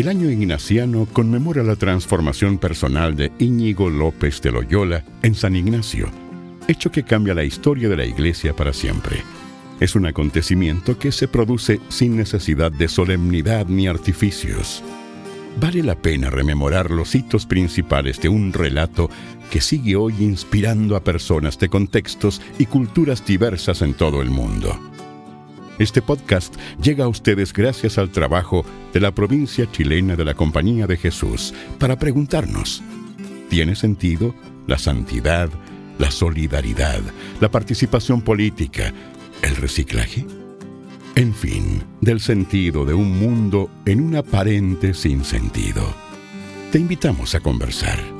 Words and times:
El 0.00 0.08
año 0.08 0.30
ignaciano 0.30 1.04
conmemora 1.12 1.62
la 1.62 1.76
transformación 1.76 2.56
personal 2.56 3.14
de 3.16 3.30
Íñigo 3.38 3.90
López 3.90 4.40
de 4.40 4.50
Loyola 4.50 5.04
en 5.22 5.34
San 5.34 5.54
Ignacio, 5.54 6.08
hecho 6.68 6.90
que 6.90 7.02
cambia 7.02 7.34
la 7.34 7.44
historia 7.44 7.86
de 7.90 7.98
la 7.98 8.06
Iglesia 8.06 8.56
para 8.56 8.72
siempre. 8.72 9.22
Es 9.78 9.94
un 9.94 10.06
acontecimiento 10.06 10.98
que 10.98 11.12
se 11.12 11.28
produce 11.28 11.80
sin 11.90 12.16
necesidad 12.16 12.72
de 12.72 12.88
solemnidad 12.88 13.66
ni 13.66 13.88
artificios. 13.88 14.82
Vale 15.60 15.82
la 15.82 15.96
pena 15.96 16.30
rememorar 16.30 16.90
los 16.90 17.14
hitos 17.14 17.44
principales 17.44 18.22
de 18.22 18.30
un 18.30 18.54
relato 18.54 19.10
que 19.50 19.60
sigue 19.60 19.96
hoy 19.96 20.14
inspirando 20.20 20.96
a 20.96 21.04
personas 21.04 21.58
de 21.58 21.68
contextos 21.68 22.40
y 22.58 22.64
culturas 22.64 23.26
diversas 23.26 23.82
en 23.82 23.92
todo 23.92 24.22
el 24.22 24.30
mundo. 24.30 24.80
Este 25.80 26.02
podcast 26.02 26.54
llega 26.82 27.06
a 27.06 27.08
ustedes 27.08 27.54
gracias 27.54 27.96
al 27.96 28.10
trabajo 28.10 28.66
de 28.92 29.00
la 29.00 29.14
provincia 29.14 29.66
chilena 29.72 30.14
de 30.14 30.26
la 30.26 30.34
Compañía 30.34 30.86
de 30.86 30.98
Jesús 30.98 31.54
para 31.78 31.98
preguntarnos, 31.98 32.82
¿tiene 33.48 33.74
sentido 33.74 34.34
la 34.66 34.76
santidad, 34.76 35.48
la 35.98 36.10
solidaridad, 36.10 37.00
la 37.40 37.50
participación 37.50 38.20
política, 38.20 38.92
el 39.40 39.56
reciclaje? 39.56 40.26
En 41.14 41.32
fin, 41.32 41.82
del 42.02 42.20
sentido 42.20 42.84
de 42.84 42.92
un 42.92 43.18
mundo 43.18 43.70
en 43.86 44.02
un 44.02 44.16
aparente 44.16 44.92
sinsentido. 44.92 45.82
Te 46.72 46.78
invitamos 46.78 47.34
a 47.34 47.40
conversar. 47.40 48.19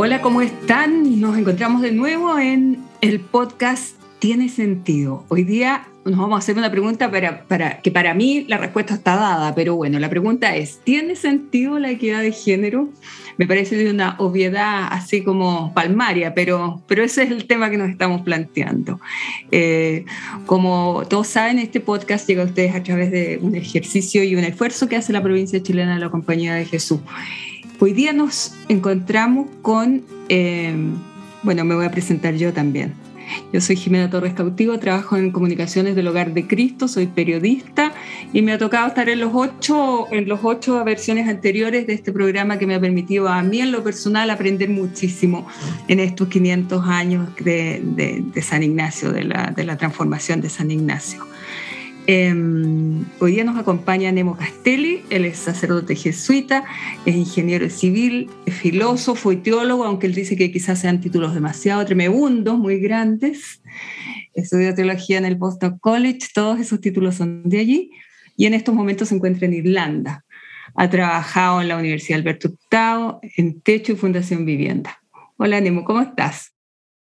Hola, 0.00 0.22
¿cómo 0.22 0.42
están? 0.42 1.20
Nos 1.20 1.36
encontramos 1.36 1.82
de 1.82 1.90
nuevo 1.90 2.38
en 2.38 2.78
el 3.00 3.18
podcast 3.18 4.00
Tiene 4.20 4.48
Sentido. 4.48 5.24
Hoy 5.26 5.42
día 5.42 5.88
nos 6.04 6.16
vamos 6.20 6.36
a 6.36 6.38
hacer 6.38 6.56
una 6.56 6.70
pregunta 6.70 7.10
para, 7.10 7.42
para, 7.48 7.80
que 7.80 7.90
para 7.90 8.14
mí 8.14 8.44
la 8.46 8.58
respuesta 8.58 8.94
está 8.94 9.16
dada, 9.16 9.56
pero 9.56 9.74
bueno, 9.74 9.98
la 9.98 10.08
pregunta 10.08 10.54
es, 10.54 10.78
¿tiene 10.84 11.16
sentido 11.16 11.80
la 11.80 11.90
equidad 11.90 12.20
de 12.20 12.30
género? 12.30 12.90
Me 13.38 13.48
parece 13.48 13.74
de 13.74 13.90
una 13.90 14.14
obviedad 14.20 14.86
así 14.88 15.24
como 15.24 15.74
palmaria, 15.74 16.32
pero, 16.32 16.80
pero 16.86 17.02
ese 17.02 17.24
es 17.24 17.32
el 17.32 17.48
tema 17.48 17.68
que 17.68 17.76
nos 17.76 17.90
estamos 17.90 18.22
planteando. 18.22 19.00
Eh, 19.50 20.04
como 20.46 21.02
todos 21.10 21.26
saben, 21.26 21.58
este 21.58 21.80
podcast 21.80 22.28
llega 22.28 22.42
a 22.42 22.46
ustedes 22.46 22.76
a 22.76 22.84
través 22.84 23.10
de 23.10 23.40
un 23.42 23.56
ejercicio 23.56 24.22
y 24.22 24.36
un 24.36 24.44
esfuerzo 24.44 24.88
que 24.88 24.94
hace 24.94 25.12
la 25.12 25.24
provincia 25.24 25.60
chilena 25.60 25.94
de 25.94 26.00
la 26.00 26.08
Compañía 26.08 26.54
de 26.54 26.66
Jesús. 26.66 27.00
Hoy 27.80 27.92
día 27.92 28.12
nos 28.12 28.54
encontramos 28.68 29.46
con, 29.62 30.02
eh, 30.28 30.74
bueno, 31.44 31.64
me 31.64 31.76
voy 31.76 31.86
a 31.86 31.90
presentar 31.92 32.34
yo 32.34 32.52
también. 32.52 32.92
Yo 33.52 33.60
soy 33.60 33.76
Jimena 33.76 34.10
Torres 34.10 34.34
Cautivo, 34.34 34.80
trabajo 34.80 35.16
en 35.16 35.30
comunicaciones 35.30 35.94
del 35.94 36.08
Hogar 36.08 36.34
de 36.34 36.48
Cristo, 36.48 36.88
soy 36.88 37.06
periodista 37.06 37.92
y 38.32 38.42
me 38.42 38.52
ha 38.52 38.58
tocado 38.58 38.88
estar 38.88 39.08
en 39.08 39.20
los 39.20 39.30
ocho, 39.32 40.06
en 40.10 40.28
los 40.28 40.40
ocho 40.42 40.82
versiones 40.82 41.28
anteriores 41.28 41.86
de 41.86 41.92
este 41.92 42.10
programa 42.10 42.58
que 42.58 42.66
me 42.66 42.74
ha 42.74 42.80
permitido 42.80 43.28
a 43.28 43.42
mí 43.42 43.60
en 43.60 43.70
lo 43.70 43.84
personal 43.84 44.28
aprender 44.30 44.70
muchísimo 44.70 45.46
en 45.86 46.00
estos 46.00 46.26
500 46.26 46.84
años 46.84 47.28
de, 47.38 47.80
de 48.34 48.42
San 48.42 48.64
Ignacio, 48.64 49.12
de 49.12 49.22
la, 49.22 49.52
de 49.54 49.64
la 49.64 49.76
transformación 49.76 50.40
de 50.40 50.48
San 50.48 50.72
Ignacio. 50.72 51.24
Em, 52.10 53.04
hoy 53.20 53.32
día 53.32 53.44
nos 53.44 53.58
acompaña 53.58 54.10
Nemo 54.10 54.34
Castelli, 54.34 55.02
él 55.10 55.26
es 55.26 55.36
sacerdote 55.36 55.94
jesuita, 55.94 56.64
es 57.04 57.14
ingeniero 57.14 57.68
civil, 57.68 58.30
es 58.46 58.54
filósofo 58.54 59.30
y 59.30 59.36
teólogo, 59.36 59.84
aunque 59.84 60.06
él 60.06 60.14
dice 60.14 60.34
que 60.34 60.50
quizás 60.50 60.80
sean 60.80 61.02
títulos 61.02 61.34
demasiado 61.34 61.84
tremebundos, 61.84 62.58
muy 62.58 62.80
grandes. 62.80 63.60
Estudió 64.32 64.74
teología 64.74 65.18
en 65.18 65.26
el 65.26 65.34
Boston 65.34 65.78
College, 65.80 66.20
todos 66.32 66.58
esos 66.58 66.80
títulos 66.80 67.16
son 67.16 67.42
de 67.46 67.58
allí, 67.58 67.90
y 68.38 68.46
en 68.46 68.54
estos 68.54 68.74
momentos 68.74 69.08
se 69.08 69.16
encuentra 69.16 69.46
en 69.46 69.52
Irlanda. 69.52 70.24
Ha 70.76 70.88
trabajado 70.88 71.60
en 71.60 71.68
la 71.68 71.76
Universidad 71.76 72.20
Alberto 72.20 72.48
Hurtado, 72.48 73.20
en 73.36 73.60
Techo 73.60 73.92
y 73.92 73.96
Fundación 73.96 74.46
Vivienda. 74.46 74.98
Hola 75.36 75.60
Nemo, 75.60 75.84
¿cómo 75.84 76.00
estás? 76.00 76.54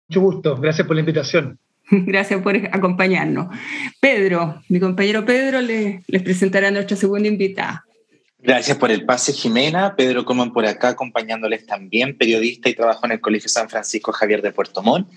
Mucho 0.09 0.19
gusto, 0.19 0.57
gracias 0.57 0.85
por 0.85 0.97
la 0.97 0.99
invitación. 0.99 1.57
Gracias 1.91 2.41
por 2.41 2.55
acompañarnos. 2.55 3.47
Pedro, 3.99 4.61
mi 4.69 4.79
compañero 4.79 5.25
Pedro 5.25 5.61
les, 5.61 6.01
les 6.07 6.23
presentará 6.23 6.67
a 6.67 6.71
nuestra 6.71 6.97
segunda 6.97 7.27
invitada. 7.27 7.86
Gracias 8.39 8.77
por 8.77 8.91
el 8.91 9.03
pase, 9.03 9.33
Jimena. 9.33 9.95
Pedro 9.95 10.23
Coman 10.23 10.53
por 10.53 10.63
acá, 10.67 10.89
acompañándoles 10.89 11.65
también, 11.65 12.15
periodista 12.15 12.69
y 12.69 12.75
trabajo 12.75 13.03
en 13.07 13.13
el 13.13 13.19
Colegio 13.19 13.49
San 13.49 13.67
Francisco 13.67 14.11
Javier 14.11 14.43
de 14.43 14.51
Puerto 14.51 14.83
Montt. 14.83 15.09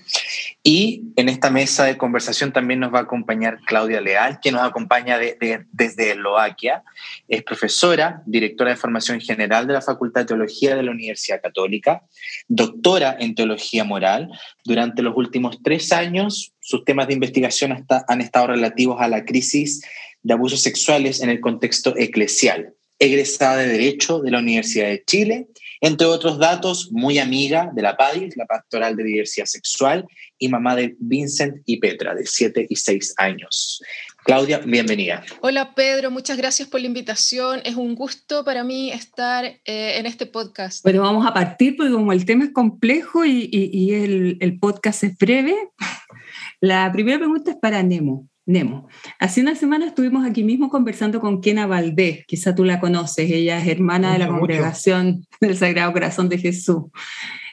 Y 0.63 1.03
en 1.15 1.29
esta 1.29 1.51
mesa 1.51 1.85
de 1.85 1.99
conversación 1.99 2.51
también 2.51 2.79
nos 2.79 2.91
va 2.91 2.97
a 2.97 3.03
acompañar 3.03 3.59
Claudia 3.67 4.01
Leal, 4.01 4.39
que 4.41 4.51
nos 4.51 4.63
acompaña 4.63 5.19
desde 5.19 6.11
Eslovaquia. 6.11 6.83
Es 7.27 7.43
profesora, 7.43 8.23
directora 8.25 8.71
de 8.71 8.77
formación 8.77 9.21
general 9.21 9.67
de 9.67 9.73
la 9.73 9.81
Facultad 9.81 10.21
de 10.21 10.27
Teología 10.27 10.75
de 10.75 10.81
la 10.81 10.89
Universidad 10.89 11.43
Católica, 11.43 12.01
doctora 12.47 13.15
en 13.19 13.35
Teología 13.35 13.83
Moral. 13.83 14.31
Durante 14.65 15.03
los 15.03 15.15
últimos 15.15 15.59
tres 15.61 15.91
años, 15.91 16.53
sus 16.59 16.83
temas 16.85 17.07
de 17.07 17.13
investigación 17.13 17.71
hasta, 17.71 18.03
han 18.07 18.19
estado 18.19 18.47
relativos 18.47 18.99
a 18.99 19.07
la 19.07 19.25
crisis 19.25 19.83
de 20.23 20.33
abusos 20.33 20.61
sexuales 20.61 21.21
en 21.21 21.29
el 21.29 21.39
contexto 21.39 21.93
eclesial 21.95 22.73
egresada 23.01 23.57
de 23.57 23.67
Derecho 23.67 24.19
de 24.19 24.29
la 24.29 24.37
Universidad 24.37 24.85
de 24.85 25.03
Chile, 25.03 25.47
entre 25.81 26.05
otros 26.05 26.37
datos, 26.37 26.91
muy 26.91 27.17
amiga 27.17 27.71
de 27.73 27.81
la 27.81 27.97
PADIS, 27.97 28.37
la 28.37 28.45
Pastoral 28.45 28.95
de 28.95 29.03
Diversidad 29.03 29.47
Sexual, 29.47 30.05
y 30.37 30.47
mamá 30.47 30.75
de 30.75 30.95
Vincent 30.99 31.63
y 31.65 31.77
Petra, 31.77 32.13
de 32.13 32.27
7 32.27 32.67
y 32.69 32.75
6 32.75 33.15
años. 33.17 33.81
Claudia, 34.23 34.59
bienvenida. 34.59 35.23
Hola 35.41 35.73
Pedro, 35.73 36.11
muchas 36.11 36.37
gracias 36.37 36.67
por 36.67 36.79
la 36.79 36.85
invitación. 36.85 37.61
Es 37.65 37.75
un 37.75 37.95
gusto 37.95 38.45
para 38.45 38.63
mí 38.63 38.91
estar 38.91 39.45
eh, 39.45 39.59
en 39.97 40.05
este 40.05 40.27
podcast. 40.27 40.83
Bueno, 40.83 41.01
vamos 41.01 41.25
a 41.25 41.33
partir 41.33 41.75
porque 41.75 41.91
como 41.91 42.13
el 42.13 42.23
tema 42.23 42.43
es 42.43 42.51
complejo 42.51 43.25
y, 43.25 43.49
y, 43.51 43.93
el, 43.95 44.37
el 44.41 44.59
podcast 44.59 45.03
es 45.03 45.17
breve, 45.17 45.55
la 46.61 46.91
primera 46.91 47.17
pregunta 47.17 47.49
es 47.49 47.57
para 47.57 47.81
Nemo. 47.81 48.30
Nemo. 48.45 48.87
Hace 49.19 49.41
una 49.41 49.55
semana 49.55 49.85
estuvimos 49.85 50.25
aquí 50.25 50.43
mismo 50.43 50.69
conversando 50.69 51.19
con 51.19 51.41
Kena 51.41 51.67
Valdés, 51.67 52.25
quizá 52.25 52.55
tú 52.55 52.63
la 52.65 52.79
conoces, 52.79 53.29
ella 53.29 53.59
es 53.59 53.67
hermana 53.67 54.13
de 54.13 54.19
la 54.19 54.27
congregación 54.27 55.25
del 55.39 55.55
Sagrado 55.57 55.93
Corazón 55.93 56.27
de 56.27 56.37
Jesús. 56.37 56.85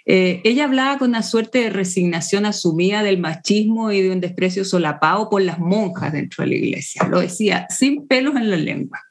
Eh, 0.07 0.41
ella 0.45 0.65
hablaba 0.65 0.97
con 0.97 1.11
una 1.11 1.23
suerte 1.23 1.59
de 1.59 1.71
resignación 1.71 2.47
asumida 2.47 3.03
del 3.03 3.19
machismo 3.19 3.93
y 3.93 4.01
de 4.01 4.11
un 4.11 4.21
desprecio 4.21 4.65
solapado 4.65 5.29
por 5.29 5.43
las 5.43 5.59
monjas 5.59 6.15
dentro 6.15 6.45
de 6.45 6.51
la 6.51 6.57
iglesia. 6.57 7.07
Lo 7.09 7.21
decía 7.21 7.67
sin 7.69 8.07
pelos 8.07 8.35
en 8.37 8.51
la 8.51 8.57
lengua. 8.57 9.03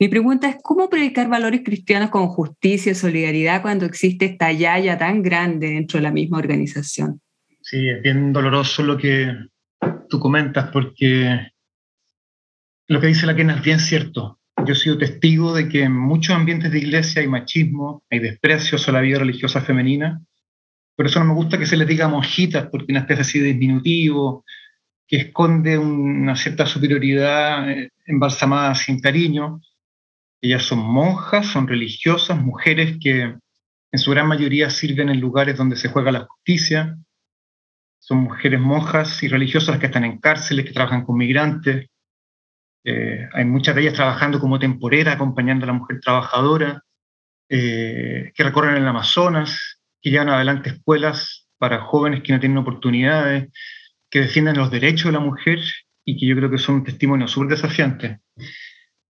Mi 0.00 0.08
pregunta 0.08 0.48
es, 0.48 0.56
¿cómo 0.60 0.90
predicar 0.90 1.28
valores 1.28 1.60
cristianos 1.64 2.10
con 2.10 2.26
justicia 2.26 2.90
y 2.90 2.96
solidaridad 2.96 3.62
cuando 3.62 3.86
existe 3.86 4.24
esta 4.24 4.50
yaya 4.50 4.98
tan 4.98 5.22
grande 5.22 5.68
dentro 5.68 5.98
de 5.98 6.02
la 6.02 6.10
misma 6.10 6.38
organización? 6.38 7.20
Sí, 7.60 7.88
es 7.88 8.02
bien 8.02 8.32
doloroso 8.32 8.82
lo 8.82 8.98
que, 8.98 9.32
tú 10.08 10.20
comentas, 10.20 10.70
porque 10.72 11.52
lo 12.88 13.00
que 13.00 13.06
dice 13.06 13.26
la 13.26 13.34
Kena 13.34 13.56
es 13.56 13.62
bien 13.62 13.80
cierto. 13.80 14.38
Yo 14.66 14.74
he 14.74 14.76
sido 14.76 14.98
testigo 14.98 15.54
de 15.54 15.68
que 15.68 15.84
en 15.84 15.96
muchos 15.96 16.36
ambientes 16.36 16.70
de 16.70 16.78
iglesia 16.78 17.22
hay 17.22 17.28
machismo, 17.28 18.02
hay 18.10 18.18
desprecio 18.18 18.78
a 18.86 18.92
la 18.92 19.00
vida 19.00 19.18
religiosa 19.18 19.60
femenina. 19.60 20.20
Por 20.94 21.06
eso 21.06 21.18
no 21.18 21.26
me 21.26 21.34
gusta 21.34 21.58
que 21.58 21.66
se 21.66 21.76
les 21.76 21.88
diga 21.88 22.08
monjitas, 22.08 22.68
porque 22.70 22.92
una 22.92 23.00
especie 23.00 23.22
así 23.22 23.40
de 23.40 23.54
diminutivo, 23.54 24.44
que 25.06 25.16
esconde 25.16 25.78
una 25.78 26.36
cierta 26.36 26.66
superioridad 26.66 27.70
eh, 27.70 27.90
embalsamada 28.06 28.74
sin 28.74 29.00
cariño. 29.00 29.60
Ellas 30.40 30.62
son 30.62 30.78
monjas, 30.78 31.46
son 31.46 31.66
religiosas, 31.66 32.38
mujeres 32.40 32.98
que 33.00 33.34
en 33.92 33.98
su 33.98 34.10
gran 34.10 34.26
mayoría 34.26 34.70
sirven 34.70 35.08
en 35.08 35.20
lugares 35.20 35.56
donde 35.56 35.76
se 35.76 35.88
juega 35.88 36.12
la 36.12 36.26
justicia, 36.26 36.96
son 38.02 38.18
mujeres 38.18 38.58
monjas 38.58 39.22
y 39.22 39.28
religiosas 39.28 39.78
que 39.78 39.86
están 39.86 40.04
en 40.04 40.18
cárceles, 40.18 40.66
que 40.66 40.72
trabajan 40.72 41.04
con 41.04 41.16
migrantes. 41.16 41.88
Eh, 42.84 43.28
hay 43.32 43.44
muchas 43.44 43.76
de 43.76 43.82
ellas 43.82 43.94
trabajando 43.94 44.40
como 44.40 44.58
temporera, 44.58 45.12
acompañando 45.12 45.64
a 45.64 45.68
la 45.68 45.72
mujer 45.74 46.00
trabajadora, 46.00 46.82
eh, 47.48 48.32
que 48.34 48.42
recorren 48.42 48.76
el 48.76 48.88
Amazonas, 48.88 49.78
que 50.00 50.10
llevan 50.10 50.30
adelante 50.30 50.70
escuelas 50.70 51.46
para 51.58 51.82
jóvenes 51.82 52.24
que 52.24 52.32
no 52.32 52.40
tienen 52.40 52.58
oportunidades, 52.58 53.52
que 54.10 54.22
defienden 54.22 54.56
los 54.56 54.72
derechos 54.72 55.04
de 55.04 55.12
la 55.12 55.20
mujer 55.20 55.60
y 56.04 56.18
que 56.18 56.26
yo 56.26 56.34
creo 56.34 56.50
que 56.50 56.58
son 56.58 56.76
un 56.76 56.84
testimonio 56.84 57.28
súper 57.28 57.50
desafiante. 57.50 58.18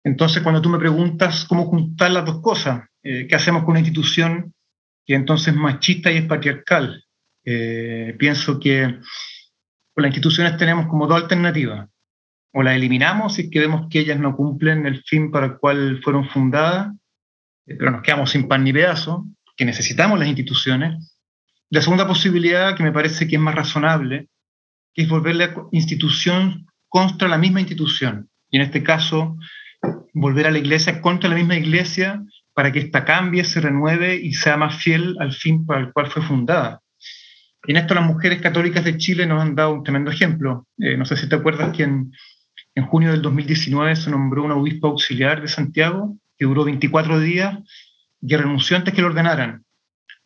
Entonces, 0.04 0.42
cuando 0.42 0.60
tú 0.60 0.68
me 0.68 0.78
preguntas 0.78 1.46
cómo 1.46 1.64
juntar 1.64 2.10
las 2.10 2.26
dos 2.26 2.42
cosas, 2.42 2.82
eh, 3.02 3.26
¿qué 3.26 3.36
hacemos 3.36 3.62
con 3.62 3.70
una 3.70 3.80
institución 3.80 4.52
que 5.06 5.14
entonces 5.14 5.48
es 5.48 5.54
machista 5.54 6.12
y 6.12 6.18
es 6.18 6.26
patriarcal? 6.26 7.02
Eh, 7.44 8.14
pienso 8.18 8.58
que 8.60 8.98
las 9.96 10.06
instituciones 10.06 10.56
tenemos 10.56 10.86
como 10.86 11.06
dos 11.06 11.22
alternativas. 11.22 11.88
O 12.52 12.62
las 12.62 12.76
eliminamos 12.76 13.34
si 13.34 13.48
vemos 13.48 13.86
que 13.90 14.00
ellas 14.00 14.18
no 14.18 14.36
cumplen 14.36 14.86
el 14.86 15.02
fin 15.04 15.30
para 15.30 15.46
el 15.46 15.58
cual 15.58 16.00
fueron 16.02 16.28
fundadas, 16.28 16.94
eh, 17.66 17.76
pero 17.78 17.90
nos 17.90 18.02
quedamos 18.02 18.30
sin 18.30 18.48
pan 18.48 18.64
ni 18.64 18.72
pedazo, 18.72 19.26
que 19.56 19.64
necesitamos 19.64 20.18
las 20.18 20.28
instituciones. 20.28 21.08
la 21.70 21.80
segunda 21.80 22.06
posibilidad, 22.06 22.76
que 22.76 22.82
me 22.82 22.92
parece 22.92 23.26
que 23.26 23.36
es 23.36 23.40
más 23.40 23.54
razonable, 23.54 24.28
es 24.94 25.08
volver 25.08 25.36
la 25.36 25.54
institución 25.72 26.66
contra 26.88 27.28
la 27.28 27.38
misma 27.38 27.60
institución. 27.60 28.28
Y 28.50 28.58
en 28.58 28.64
este 28.64 28.82
caso, 28.82 29.38
volver 30.12 30.46
a 30.46 30.50
la 30.50 30.58
iglesia 30.58 31.00
contra 31.00 31.30
la 31.30 31.36
misma 31.36 31.56
iglesia 31.56 32.22
para 32.54 32.70
que 32.70 32.80
ésta 32.80 33.06
cambie, 33.06 33.44
se 33.44 33.62
renueve 33.62 34.16
y 34.16 34.34
sea 34.34 34.58
más 34.58 34.76
fiel 34.82 35.16
al 35.18 35.32
fin 35.32 35.64
para 35.64 35.80
el 35.80 35.92
cual 35.92 36.10
fue 36.10 36.20
fundada. 36.20 36.82
Y 37.64 37.72
en 37.72 37.76
esto 37.76 37.94
las 37.94 38.04
mujeres 38.04 38.40
católicas 38.40 38.84
de 38.84 38.96
Chile 38.96 39.26
nos 39.26 39.40
han 39.40 39.54
dado 39.54 39.72
un 39.72 39.84
tremendo 39.84 40.10
ejemplo. 40.10 40.66
Eh, 40.78 40.96
no 40.96 41.04
sé 41.04 41.16
si 41.16 41.28
te 41.28 41.36
acuerdas 41.36 41.74
que 41.76 41.84
en, 41.84 42.12
junio 42.88 43.12
del 43.12 43.22
2019 43.22 43.94
se 43.96 44.10
nombró 44.10 44.42
una 44.42 44.56
obispo 44.56 44.88
auxiliar 44.88 45.40
de 45.40 45.48
Santiago, 45.48 46.16
que 46.36 46.46
duró 46.46 46.64
24 46.64 47.20
días 47.20 47.58
y 48.20 48.36
renunció 48.36 48.76
antes 48.76 48.94
que 48.94 49.02
lo 49.02 49.08
ordenaran. 49.08 49.64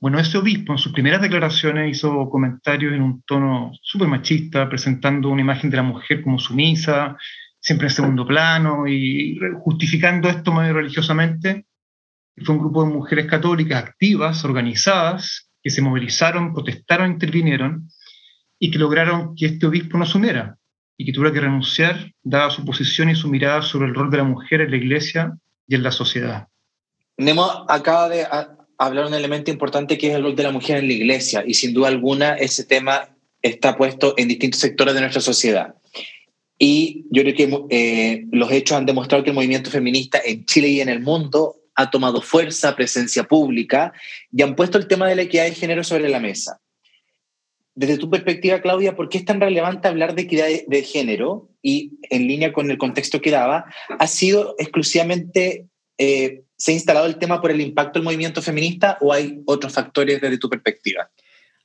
Bueno, 0.00 0.19
ese 0.19 0.38
obispo 0.38 0.73
en 0.73 0.79
sus 0.79 0.93
primeras 0.93 1.21
declaraciones 1.21 1.91
hizo 1.91 2.29
comentarios 2.31 2.94
en 2.94 3.03
un 3.03 3.23
tono 3.23 3.73
súper 3.82 4.09
machista, 4.09 4.69
presentando 4.69 5.29
una 5.29 5.41
imagen 5.41 5.71
de 5.71 5.77
la 5.79 5.82
mujer 5.82 6.23
como 6.23 6.39
sumisa, 6.39 7.17
siempre 7.61 7.89
en 7.89 7.94
segundo 7.94 8.27
plano 8.27 8.87
y 8.87 9.39
justificando 9.61 10.29
esto 10.29 10.53
medio 10.53 10.75
religiosamente. 10.75 11.67
Fue 12.44 12.55
un 12.55 12.61
grupo 12.61 12.85
de 12.85 12.93
mujeres 12.93 13.27
católicas 13.27 13.82
activas, 13.82 14.44
organizadas, 14.44 15.45
que 15.67 15.71
se 15.71 15.83
movilizaron, 15.83 16.55
protestaron, 16.55 17.11
intervinieron 17.11 17.91
y 18.57 18.71
que 18.71 18.79
lograron 18.79 19.35
que 19.35 19.47
este 19.47 19.67
obispo 19.67 19.99
no 19.99 20.05
asumiera 20.05 20.59
y 20.97 21.05
que 21.05 21.11
tuviera 21.11 21.35
que 21.35 21.41
renunciar, 21.41 22.13
dada 22.23 22.51
su 22.51 22.65
posición 22.65 23.11
y 23.11 23.17
su 23.17 23.27
mirada 23.27 23.63
sobre 23.63 23.89
el 23.89 23.95
rol 23.97 24.09
de 24.09 24.19
la 24.19 24.23
mujer 24.23 24.61
en 24.61 24.71
la 24.71 24.77
iglesia 24.77 25.37
y 25.67 25.75
en 25.75 25.83
la 25.83 25.91
sociedad. 25.91 26.47
Nemo 27.17 27.67
acaba 27.69 28.09
de 28.09 28.25
hablar 28.79 29.07
de 29.07 29.09
un 29.09 29.15
elemento 29.15 29.51
importante 29.51 29.99
que 29.99 30.07
es 30.07 30.15
el 30.15 30.23
rol 30.23 30.37
de 30.37 30.45
la 30.45 30.53
mujer 30.53 30.77
en 30.77 30.87
la 30.87 30.93
iglesia 30.93 31.43
y 31.45 31.55
sin 31.55 31.75
duda 31.75 31.89
alguna 31.89 32.35
ese 32.35 32.63
tema 32.63 33.09
está 33.43 33.77
puesto 33.77 34.15
en 34.17 34.29
distintos 34.29 34.61
sectores 34.61 34.95
de 34.95 35.01
nuestra 35.01 35.21
sociedad. 35.21 35.75
Y 36.61 37.07
yo 37.11 37.23
creo 37.23 37.35
que 37.35 37.67
eh, 37.71 38.25
los 38.31 38.53
hechos 38.53 38.79
han 38.79 38.87
demostrado 38.87 39.25
que 39.25 39.31
el 39.31 39.35
movimiento 39.35 39.69
feminista 39.69 40.21
en 40.25 40.45
Chile 40.45 40.69
y 40.69 40.81
en 40.81 40.91
el 40.91 41.01
mundo 41.01 41.57
ha 41.76 41.90
tomado 41.90 42.23
fuerza, 42.23 42.75
presencia 42.75 43.25
pública 43.25 43.93
y 44.32 44.43
han 44.43 44.56
puesto 44.56 44.78
el 44.78 44.88
tema 44.88 45.08
de 45.08 45.17
la 45.17 45.23
equidad 45.23 45.44
de 45.44 45.55
género 45.55 45.84
sobre 45.84 46.08
la 46.08 46.19
mesa. 46.19 46.61
Desde 47.75 47.99
tu 47.99 48.08
perspectiva, 48.08 48.62
Claudia, 48.62 48.96
¿por 48.96 49.11
qué 49.11 49.19
es 49.19 49.26
tan 49.26 49.38
relevante 49.38 49.87
hablar 49.87 50.14
de 50.14 50.23
equidad 50.23 50.46
de 50.67 50.82
género? 50.82 51.50
Y 51.62 51.93
en 52.08 52.26
línea 52.26 52.52
con 52.55 52.70
el 52.70 52.78
contexto 52.78 53.20
que 53.20 53.31
daba, 53.31 53.67
¿ha 53.99 54.06
sido 54.06 54.55
exclusivamente, 54.58 55.67
eh, 55.99 56.43
se 56.56 56.70
ha 56.70 56.75
instalado 56.75 57.05
el 57.05 57.19
tema 57.19 57.43
por 57.43 57.50
el 57.50 57.61
impacto 57.61 57.99
del 57.99 58.05
movimiento 58.05 58.40
feminista 58.40 58.96
o 59.02 59.12
hay 59.12 59.43
otros 59.44 59.75
factores 59.75 60.22
desde 60.22 60.38
tu 60.38 60.49
perspectiva? 60.49 61.11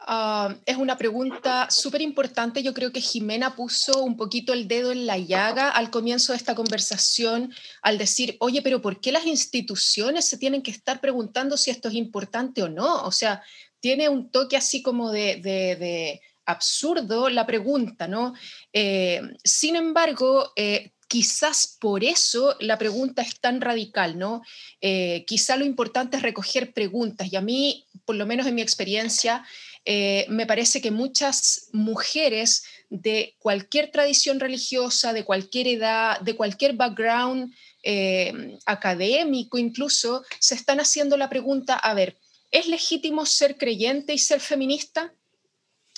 Uh, 0.08 0.56
es 0.66 0.78
una 0.78 0.98
pregunta 0.98 1.68
súper 1.70 2.02
importante. 2.02 2.64
Yo 2.64 2.74
creo 2.74 2.92
que 2.92 3.02
Jimena 3.02 3.56
puso 3.56 4.04
un 4.04 4.18
poquito 4.18 4.52
el 4.52 4.68
dedo 4.68 4.92
en 4.92 5.06
la 5.06 5.18
llaga 5.18 5.70
al 5.70 5.92
comienzo 5.92 6.34
de 6.34 6.38
esta 6.38 6.56
conversación 6.56 7.54
al 7.84 7.98
decir, 7.98 8.36
oye, 8.40 8.62
pero 8.62 8.82
¿por 8.82 9.00
qué 9.00 9.12
las 9.12 9.28
instituciones 9.28 10.26
se 10.26 10.38
tienen 10.38 10.64
que 10.64 10.72
estar 10.72 11.02
preguntando 11.02 11.56
si 11.56 11.70
esto 11.70 11.88
es 11.88 11.94
importante 11.94 12.64
o 12.64 12.70
no? 12.70 13.04
O 13.04 13.12
sea, 13.12 13.44
tiene 13.80 14.10
un 14.10 14.32
toque 14.32 14.58
así 14.58 14.82
como 14.82 15.12
de 15.12 16.20
absurdo 16.46 17.30
la 17.30 17.46
pregunta, 17.46 18.08
¿no? 18.08 18.34
Eh, 18.74 19.22
sin 19.44 19.76
embargo, 19.76 20.52
eh, 20.56 20.92
quizás 21.08 21.78
por 21.80 22.04
eso 22.04 22.56
la 22.60 22.78
pregunta 22.78 23.22
es 23.22 23.40
tan 23.40 23.62
radical, 23.62 24.18
¿no? 24.18 24.42
Eh, 24.80 25.24
quizá 25.28 25.58
lo 25.58 25.66
importante 25.66 26.18
es 26.18 26.24
recoger 26.24 26.74
preguntas 26.74 27.32
y 27.32 27.36
a 27.36 27.42
mí, 27.42 27.86
por 28.06 28.16
lo 28.16 28.26
menos 28.26 28.48
en 28.48 28.56
mi 28.56 28.62
experiencia, 28.62 29.44
eh, 29.84 30.26
me 30.30 30.46
parece 30.46 30.80
que 30.80 30.92
muchas 30.92 31.70
mujeres 31.72 32.64
de 32.90 33.36
cualquier 33.40 33.92
tradición 33.92 34.40
religiosa, 34.40 35.14
de 35.14 35.26
cualquier 35.26 35.68
edad, 35.68 36.20
de 36.22 36.36
cualquier 36.36 36.74
background 36.74 37.54
eh, 37.84 38.60
académico 38.66 39.58
incluso, 39.58 40.24
se 40.40 40.56
están 40.56 40.80
haciendo 40.80 41.18
la 41.18 41.30
pregunta, 41.30 41.76
a 41.76 41.94
ver, 41.94 42.18
¿es 42.52 42.68
legítimo 42.68 43.26
ser 43.26 43.58
creyente 43.58 44.14
y 44.14 44.20
ser 44.20 44.40
feminista? 44.40 45.14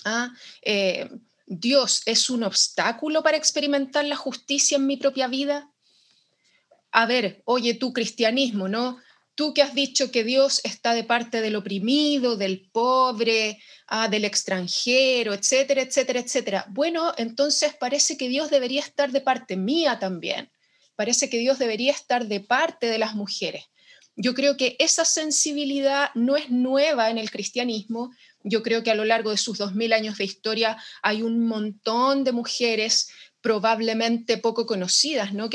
¿Ah? 0.06 0.34
Eh, 0.62 1.10
¿Dios 1.46 2.04
es 2.06 2.30
un 2.30 2.44
obstáculo 2.44 3.22
para 3.22 3.38
experimentar 3.38 4.06
la 4.06 4.16
justicia 4.16 4.78
en 4.78 4.88
mi 4.88 4.96
propia 4.96 5.28
vida? 5.28 5.70
A 6.92 7.06
ver, 7.06 7.42
oye, 7.46 7.74
tu 7.74 7.92
cristianismo, 7.92 8.70
¿no? 8.70 9.00
Tú 9.36 9.54
que 9.54 9.64
has 9.64 9.74
dicho 9.74 10.12
que 10.12 10.24
Dios 10.24 10.62
está 10.64 10.94
de 10.94 11.04
parte 11.04 11.42
del 11.42 11.56
oprimido, 11.56 12.38
del 12.38 12.70
pobre, 12.72 13.60
ah, 13.88 14.08
del 14.08 14.26
extranjero, 14.26 15.34
etcétera, 15.34 15.82
etcétera, 15.82 16.20
etcétera. 16.20 16.66
Bueno, 16.70 17.14
entonces 17.18 17.74
parece 17.80 18.16
que 18.16 18.30
Dios 18.30 18.52
debería 18.52 18.82
estar 18.82 19.12
de 19.12 19.22
parte 19.22 19.58
mía 19.58 19.98
también. 19.98 20.52
Parece 20.96 21.30
que 21.30 21.40
Dios 21.40 21.58
debería 21.58 21.92
estar 21.92 22.28
de 22.28 22.40
parte 22.40 22.88
de 22.88 23.00
las 23.00 23.16
mujeres. 23.16 23.66
Yo 24.16 24.36
creo 24.36 24.58
que 24.58 24.76
esa 24.78 25.06
sensibilidad 25.06 26.12
no 26.14 26.38
es 26.38 26.52
nueva 26.52 27.10
en 27.10 27.18
el 27.18 27.32
cristianismo. 27.32 28.12
Yo 28.44 28.62
creo 28.62 28.84
que 28.84 28.92
a 28.92 28.96
lo 28.96 29.06
largo 29.06 29.32
de 29.32 29.38
sus 29.38 29.58
dos 29.58 29.74
mil 29.74 29.92
años 29.94 30.20
de 30.20 30.26
historia 30.26 30.78
hay 31.02 31.24
un 31.24 31.48
montón 31.48 32.24
de 32.24 32.32
mujeres 32.32 33.10
probablemente 33.42 34.38
poco 34.38 34.68
conocidas, 34.68 35.34
¿no? 35.34 35.50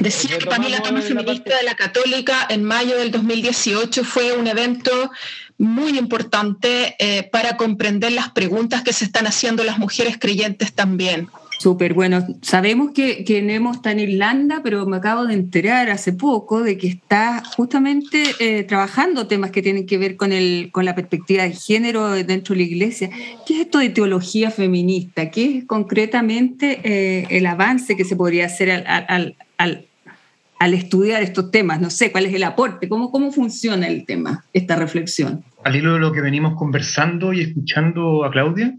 Decía 0.00 0.38
que 0.38 0.46
para 0.46 0.58
mí 0.58 0.68
la 0.68 0.80
toma 0.80 1.00
feminista 1.02 1.56
de 1.56 1.62
la 1.64 1.74
Católica 1.74 2.46
en 2.48 2.62
mayo 2.64 2.96
del 2.96 3.10
2018 3.10 4.04
fue 4.04 4.32
un 4.32 4.46
evento 4.46 5.10
muy 5.58 5.98
importante 5.98 6.96
eh, 6.98 7.28
para 7.30 7.56
comprender 7.56 8.12
las 8.12 8.30
preguntas 8.30 8.82
que 8.82 8.92
se 8.92 9.04
están 9.04 9.26
haciendo 9.26 9.64
las 9.64 9.78
mujeres 9.78 10.16
creyentes 10.18 10.72
también. 10.72 11.28
Súper, 11.58 11.94
bueno, 11.94 12.26
sabemos 12.42 12.90
que, 12.92 13.24
que, 13.24 13.40
Nemo 13.40 13.72
está 13.72 13.92
en 13.92 14.00
Irlanda, 14.00 14.60
pero 14.62 14.86
me 14.86 14.96
acabo 14.96 15.24
de 15.26 15.34
enterar 15.34 15.88
hace 15.90 16.12
poco 16.12 16.62
de 16.62 16.76
que 16.76 16.88
está 16.88 17.42
justamente 17.56 18.24
eh, 18.40 18.64
trabajando 18.64 19.26
temas 19.26 19.50
que 19.50 19.62
tienen 19.62 19.86
que 19.86 19.98
ver 19.98 20.16
con, 20.16 20.32
el, 20.32 20.70
con 20.72 20.84
la 20.84 20.94
perspectiva 20.94 21.44
de 21.44 21.52
género 21.52 22.10
dentro 22.10 22.54
de 22.54 22.60
la 22.60 22.66
iglesia. 22.66 23.10
¿Qué 23.46 23.54
es 23.54 23.60
esto 23.60 23.78
de 23.78 23.90
teología 23.90 24.50
feminista? 24.50 25.30
¿Qué 25.30 25.58
es 25.58 25.64
concretamente 25.64 26.80
eh, 26.82 27.26
el 27.30 27.46
avance 27.46 27.96
que 27.96 28.04
se 28.04 28.16
podría 28.16 28.46
hacer 28.46 28.70
al, 28.70 29.36
al, 29.58 30.74
estudiar 30.74 31.22
estos 31.22 31.50
temas? 31.50 31.80
No 31.80 31.90
sé, 31.90 32.10
¿cuál 32.10 32.26
es 32.26 32.34
el 32.34 32.42
aporte? 32.42 32.88
¿Cómo, 32.88 33.10
cómo 33.10 33.30
funciona 33.32 33.86
el 33.86 34.04
tema, 34.06 34.44
esta 34.52 34.76
reflexión? 34.76 35.44
Al 35.62 35.76
hilo 35.76 35.94
de 35.94 36.00
lo 36.00 36.12
que 36.12 36.20
venimos 36.20 36.56
conversando 36.56 37.32
y 37.32 37.40
escuchando 37.40 38.24
a 38.24 38.30
Claudia, 38.30 38.76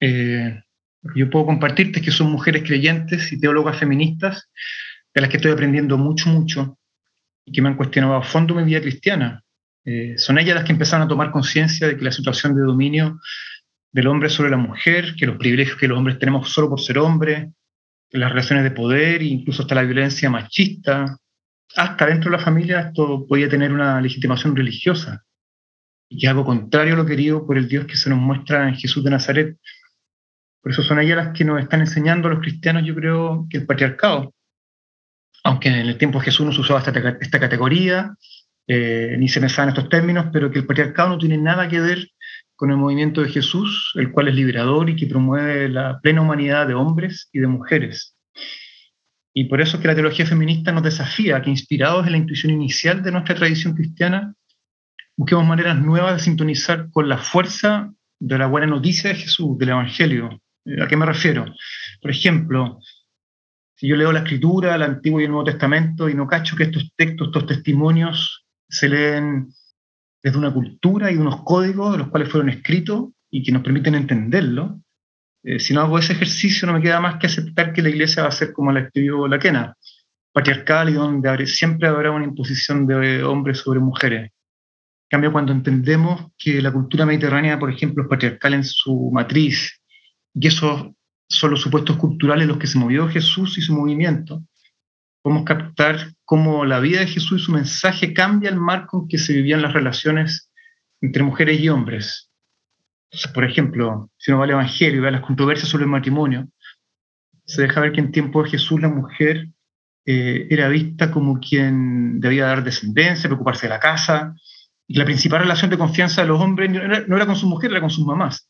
eh, 0.00 0.60
que 1.12 1.20
yo 1.20 1.30
puedo 1.30 1.46
compartirte 1.46 2.00
es 2.00 2.04
que 2.04 2.10
son 2.10 2.30
mujeres 2.30 2.62
creyentes 2.62 3.32
y 3.32 3.40
teólogas 3.40 3.78
feministas 3.78 4.48
de 5.14 5.20
las 5.20 5.30
que 5.30 5.36
estoy 5.36 5.52
aprendiendo 5.52 5.98
mucho, 5.98 6.28
mucho 6.28 6.78
y 7.44 7.52
que 7.52 7.62
me 7.62 7.68
han 7.68 7.76
cuestionado 7.76 8.14
a 8.14 8.22
fondo 8.22 8.54
mi 8.54 8.64
vida 8.64 8.80
cristiana. 8.80 9.42
Eh, 9.84 10.14
son 10.18 10.38
ellas 10.38 10.54
las 10.54 10.64
que 10.64 10.72
empezaron 10.72 11.06
a 11.06 11.08
tomar 11.08 11.30
conciencia 11.30 11.86
de 11.86 11.96
que 11.96 12.04
la 12.04 12.12
situación 12.12 12.54
de 12.54 12.62
dominio 12.62 13.18
del 13.90 14.06
hombre 14.06 14.28
sobre 14.28 14.50
la 14.50 14.56
mujer, 14.56 15.14
que 15.16 15.26
los 15.26 15.38
privilegios 15.38 15.78
que 15.78 15.88
los 15.88 15.96
hombres 15.96 16.18
tenemos 16.18 16.50
solo 16.50 16.68
por 16.68 16.80
ser 16.80 16.98
hombres, 16.98 17.48
las 18.10 18.30
relaciones 18.30 18.64
de 18.64 18.70
poder, 18.70 19.22
incluso 19.22 19.62
hasta 19.62 19.74
la 19.74 19.82
violencia 19.82 20.30
machista, 20.30 21.16
hasta 21.76 22.06
dentro 22.06 22.30
de 22.30 22.36
la 22.36 22.42
familia 22.42 22.80
esto 22.80 23.26
podía 23.26 23.48
tener 23.48 23.72
una 23.72 24.00
legitimación 24.00 24.56
religiosa, 24.56 25.24
y 26.08 26.18
que 26.18 26.26
es 26.26 26.30
algo 26.30 26.44
contrario 26.44 26.94
a 26.94 26.96
lo 26.96 27.06
querido 27.06 27.46
por 27.46 27.58
el 27.58 27.68
Dios 27.68 27.86
que 27.86 27.96
se 27.96 28.10
nos 28.10 28.18
muestra 28.18 28.68
en 28.68 28.76
Jesús 28.76 29.04
de 29.04 29.10
Nazaret, 29.10 29.56
por 30.68 30.74
eso 30.74 30.82
son 30.82 31.00
ellas 31.00 31.16
las 31.16 31.32
que 31.32 31.46
nos 31.46 31.62
están 31.62 31.80
enseñando 31.80 32.28
a 32.28 32.30
los 32.30 32.40
cristianos, 32.40 32.84
yo 32.84 32.94
creo, 32.94 33.46
que 33.48 33.56
el 33.56 33.64
patriarcado, 33.64 34.34
aunque 35.42 35.70
en 35.70 35.76
el 35.76 35.96
tiempo 35.96 36.18
de 36.18 36.26
Jesús 36.26 36.44
no 36.44 36.52
se 36.52 36.60
usaba 36.60 36.80
esta, 36.80 36.92
esta 37.22 37.40
categoría, 37.40 38.14
eh, 38.66 39.16
ni 39.18 39.28
se 39.28 39.40
pensaba 39.40 39.62
en 39.62 39.68
estos 39.70 39.88
términos, 39.88 40.26
pero 40.30 40.50
que 40.50 40.58
el 40.58 40.66
patriarcado 40.66 41.08
no 41.08 41.16
tiene 41.16 41.38
nada 41.38 41.70
que 41.70 41.80
ver 41.80 42.06
con 42.54 42.70
el 42.70 42.76
movimiento 42.76 43.22
de 43.22 43.30
Jesús, 43.30 43.92
el 43.94 44.12
cual 44.12 44.28
es 44.28 44.34
liberador 44.34 44.90
y 44.90 44.96
que 44.96 45.06
promueve 45.06 45.70
la 45.70 46.00
plena 46.02 46.20
humanidad 46.20 46.66
de 46.66 46.74
hombres 46.74 47.30
y 47.32 47.38
de 47.38 47.46
mujeres. 47.46 48.14
Y 49.32 49.44
por 49.44 49.62
eso 49.62 49.78
es 49.78 49.80
que 49.80 49.88
la 49.88 49.94
teología 49.94 50.26
feminista 50.26 50.70
nos 50.70 50.82
desafía 50.82 51.40
que, 51.40 51.48
inspirados 51.48 52.04
en 52.04 52.12
la 52.12 52.18
intuición 52.18 52.52
inicial 52.52 53.02
de 53.02 53.12
nuestra 53.12 53.36
tradición 53.36 53.72
cristiana, 53.72 54.34
busquemos 55.16 55.46
maneras 55.46 55.78
nuevas 55.80 56.18
de 56.18 56.24
sintonizar 56.24 56.90
con 56.90 57.08
la 57.08 57.16
fuerza 57.16 57.90
de 58.20 58.36
la 58.36 58.48
buena 58.48 58.66
noticia 58.66 59.08
de 59.08 59.16
Jesús, 59.16 59.56
del 59.56 59.70
Evangelio, 59.70 60.42
¿A 60.82 60.86
qué 60.86 60.96
me 60.96 61.06
refiero? 61.06 61.46
Por 62.00 62.10
ejemplo, 62.10 62.78
si 63.74 63.88
yo 63.88 63.96
leo 63.96 64.12
la 64.12 64.20
Escritura, 64.20 64.74
el 64.74 64.82
Antiguo 64.82 65.20
y 65.20 65.24
el 65.24 65.30
Nuevo 65.30 65.44
Testamento, 65.44 66.08
y 66.08 66.14
no 66.14 66.26
cacho 66.26 66.56
que 66.56 66.64
estos 66.64 66.92
textos, 66.96 67.28
estos 67.28 67.46
testimonios 67.46 68.46
se 68.68 68.88
leen 68.88 69.48
desde 70.22 70.38
una 70.38 70.52
cultura 70.52 71.10
y 71.10 71.16
unos 71.16 71.42
códigos 71.44 71.92
de 71.92 71.98
los 71.98 72.08
cuales 72.08 72.28
fueron 72.28 72.50
escritos 72.50 73.10
y 73.30 73.42
que 73.42 73.52
nos 73.52 73.62
permiten 73.62 73.94
entenderlo, 73.94 74.80
eh, 75.44 75.60
si 75.60 75.72
no 75.72 75.82
hago 75.82 75.98
ese 75.98 76.12
ejercicio 76.12 76.66
no 76.66 76.74
me 76.74 76.82
queda 76.82 77.00
más 77.00 77.16
que 77.16 77.28
aceptar 77.28 77.72
que 77.72 77.82
la 77.82 77.90
iglesia 77.90 78.22
va 78.22 78.28
a 78.28 78.32
ser 78.32 78.52
como 78.52 78.72
la 78.72 78.80
escribió 78.80 79.28
Laquena, 79.28 79.74
patriarcal 80.32 80.90
y 80.90 80.94
donde 80.94 81.46
siempre 81.46 81.88
habrá 81.88 82.10
una 82.10 82.24
imposición 82.24 82.86
de 82.86 83.22
hombres 83.22 83.58
sobre 83.58 83.80
mujeres. 83.80 84.30
Cambio, 85.08 85.32
cuando 85.32 85.52
entendemos 85.52 86.32
que 86.36 86.60
la 86.60 86.72
cultura 86.72 87.06
mediterránea, 87.06 87.58
por 87.58 87.70
ejemplo, 87.70 88.02
es 88.02 88.08
patriarcal 88.08 88.54
en 88.54 88.64
su 88.64 89.10
matriz, 89.12 89.80
y 90.40 90.46
esos 90.46 90.90
son 91.28 91.50
los 91.50 91.60
supuestos 91.60 91.96
culturales 91.96 92.42
en 92.42 92.48
los 92.48 92.58
que 92.58 92.66
se 92.66 92.78
movió 92.78 93.08
Jesús 93.08 93.58
y 93.58 93.62
su 93.62 93.74
movimiento, 93.74 94.42
podemos 95.22 95.44
captar 95.44 96.12
cómo 96.24 96.64
la 96.64 96.80
vida 96.80 97.00
de 97.00 97.06
Jesús 97.06 97.42
y 97.42 97.44
su 97.44 97.52
mensaje 97.52 98.14
cambia 98.14 98.50
el 98.50 98.56
marco 98.56 99.00
en 99.02 99.08
que 99.08 99.18
se 99.18 99.32
vivían 99.32 99.62
las 99.62 99.72
relaciones 99.72 100.50
entre 101.00 101.22
mujeres 101.22 101.60
y 101.60 101.68
hombres. 101.68 102.30
Por 103.34 103.44
ejemplo, 103.44 104.10
si 104.16 104.30
uno 104.30 104.38
va 104.38 104.44
al 104.44 104.50
Evangelio 104.50 104.98
y 104.98 105.00
ve 105.00 105.10
las 105.10 105.22
controversias 105.22 105.68
sobre 105.68 105.84
el 105.84 105.90
matrimonio, 105.90 106.48
se 107.44 107.62
deja 107.62 107.80
ver 107.80 107.92
que 107.92 108.00
en 108.00 108.12
tiempo 108.12 108.42
de 108.42 108.50
Jesús 108.50 108.80
la 108.80 108.88
mujer 108.88 109.48
eh, 110.06 110.46
era 110.50 110.68
vista 110.68 111.10
como 111.10 111.40
quien 111.40 112.20
debía 112.20 112.46
dar 112.46 112.62
descendencia, 112.62 113.28
preocuparse 113.28 113.66
de 113.66 113.70
la 113.70 113.80
casa, 113.80 114.34
y 114.86 114.98
la 114.98 115.04
principal 115.04 115.40
relación 115.40 115.70
de 115.70 115.78
confianza 115.78 116.22
de 116.22 116.28
los 116.28 116.40
hombres 116.40 116.70
no 116.70 116.80
era, 116.80 117.00
no 117.06 117.16
era 117.16 117.26
con 117.26 117.36
su 117.36 117.48
mujer, 117.48 117.70
era 117.70 117.80
con 117.80 117.90
sus 117.90 118.06
mamás. 118.06 118.48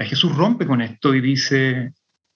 Y 0.00 0.06
Jesús 0.06 0.34
rompe 0.34 0.66
con 0.66 0.80
esto 0.80 1.14
y 1.14 1.20
dice, 1.20 1.92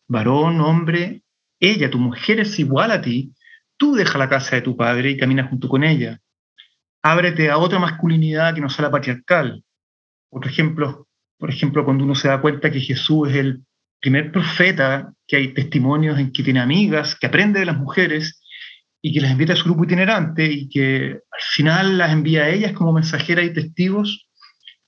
varón, 0.06 0.61
hombre, 0.61 1.23
ella, 1.59 1.90
tu 1.90 1.99
mujer 1.99 2.40
es 2.40 2.59
igual 2.59 2.90
a 2.90 3.00
ti, 3.00 3.33
tú 3.78 3.94
deja 3.94 4.18
la 4.18 4.28
casa 4.28 4.56
de 4.56 4.62
tu 4.62 4.76
padre 4.76 5.11
y 5.11 5.16
camina 5.16 5.49
junto 5.49 5.68
con 5.68 5.83
ella. 5.83 6.21
Ábrete 7.02 7.50
a 7.50 7.56
otra 7.56 7.78
masculinidad 7.78 8.54
que 8.54 8.61
no 8.61 8.68
sea 8.68 8.85
la 8.85 8.90
patriarcal. 8.90 9.64
Otro 10.30 10.50
ejemplo, 10.50 11.09
por 11.38 11.49
ejemplo, 11.50 11.85
cuando 11.85 12.04
uno 12.04 12.14
se 12.14 12.28
da 12.28 12.40
cuenta 12.40 12.71
que 12.71 12.80
Jesús 12.80 13.30
es 13.30 13.37
el 13.37 13.64
primer 13.99 14.30
profeta, 14.30 15.12
que 15.26 15.37
hay 15.37 15.54
testimonios 15.54 16.18
en 16.18 16.33
que 16.33 16.42
tiene 16.42 16.61
amigas, 16.61 17.16
que 17.16 17.26
aprende 17.26 17.61
de 17.61 17.66
las 17.66 17.78
mujeres 17.78 18.42
y 19.00 19.14
que 19.14 19.23
las 19.23 19.33
invita 19.33 19.54
a 19.54 19.56
su 19.56 19.64
grupo 19.64 19.85
itinerante 19.85 20.44
y 20.44 20.68
que 20.68 21.12
al 21.12 21.40
final 21.52 21.97
las 21.97 22.12
envía 22.12 22.42
a 22.42 22.50
ellas 22.50 22.73
como 22.73 22.92
mensajeras 22.92 23.47
y 23.47 23.54
testigos 23.54 24.28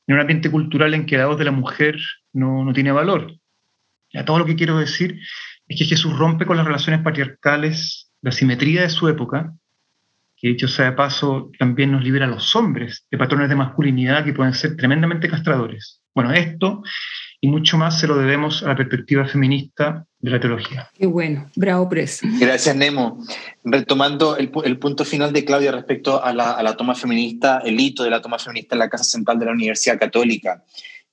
en 0.06 0.14
un 0.14 0.20
ambiente 0.20 0.50
cultural 0.50 0.92
en 0.94 1.06
que 1.06 1.16
la 1.16 1.26
voz 1.26 1.38
de 1.38 1.44
la 1.44 1.52
mujer 1.52 1.96
no, 2.36 2.64
no 2.64 2.72
tiene 2.72 2.92
valor. 2.92 3.34
Ya, 4.12 4.24
todo 4.24 4.38
lo 4.38 4.46
que 4.46 4.56
quiero 4.56 4.78
decir 4.78 5.18
es 5.66 5.78
que 5.78 5.84
Jesús 5.84 6.16
rompe 6.16 6.46
con 6.46 6.56
las 6.56 6.66
relaciones 6.66 7.02
patriarcales, 7.02 8.12
la 8.22 8.30
simetría 8.30 8.82
de 8.82 8.90
su 8.90 9.08
época, 9.08 9.54
que 10.36 10.48
dicho 10.48 10.68
sea 10.68 10.86
de 10.86 10.92
paso, 10.92 11.50
también 11.58 11.92
nos 11.92 12.04
libera 12.04 12.26
a 12.26 12.28
los 12.28 12.54
hombres 12.54 13.06
de 13.10 13.18
patrones 13.18 13.48
de 13.48 13.56
masculinidad 13.56 14.24
que 14.24 14.34
pueden 14.34 14.52
ser 14.52 14.76
tremendamente 14.76 15.28
castradores. 15.28 16.02
Bueno, 16.14 16.32
esto 16.32 16.82
y 17.40 17.48
mucho 17.48 17.78
más 17.78 17.98
se 17.98 18.06
lo 18.06 18.16
debemos 18.16 18.62
a 18.62 18.68
la 18.68 18.76
perspectiva 18.76 19.26
feminista 19.26 20.06
de 20.18 20.30
la 20.30 20.40
teología. 20.40 20.90
Qué 20.94 21.06
bueno, 21.06 21.50
bravo 21.54 21.88
preso. 21.88 22.26
Gracias, 22.38 22.74
Nemo. 22.76 23.18
Retomando 23.64 24.36
el, 24.36 24.78
punto 24.78 25.04
final 25.04 25.32
de 25.32 25.44
Claudia 25.44 25.72
respecto 25.72 26.22
a 26.22 26.32
la, 26.32 26.52
a 26.52 26.62
la, 26.62 26.76
toma 26.76 26.94
feminista, 26.94 27.60
el 27.64 27.78
hito 27.78 28.04
de 28.04 28.10
la 28.10 28.20
toma 28.20 28.38
feminista 28.38 28.74
en 28.74 28.80
la 28.80 28.88
Casa 28.88 29.04
Central 29.04 29.38
de 29.38 29.46
la 29.46 29.52
Universidad 29.52 29.98
Católica, 29.98 30.64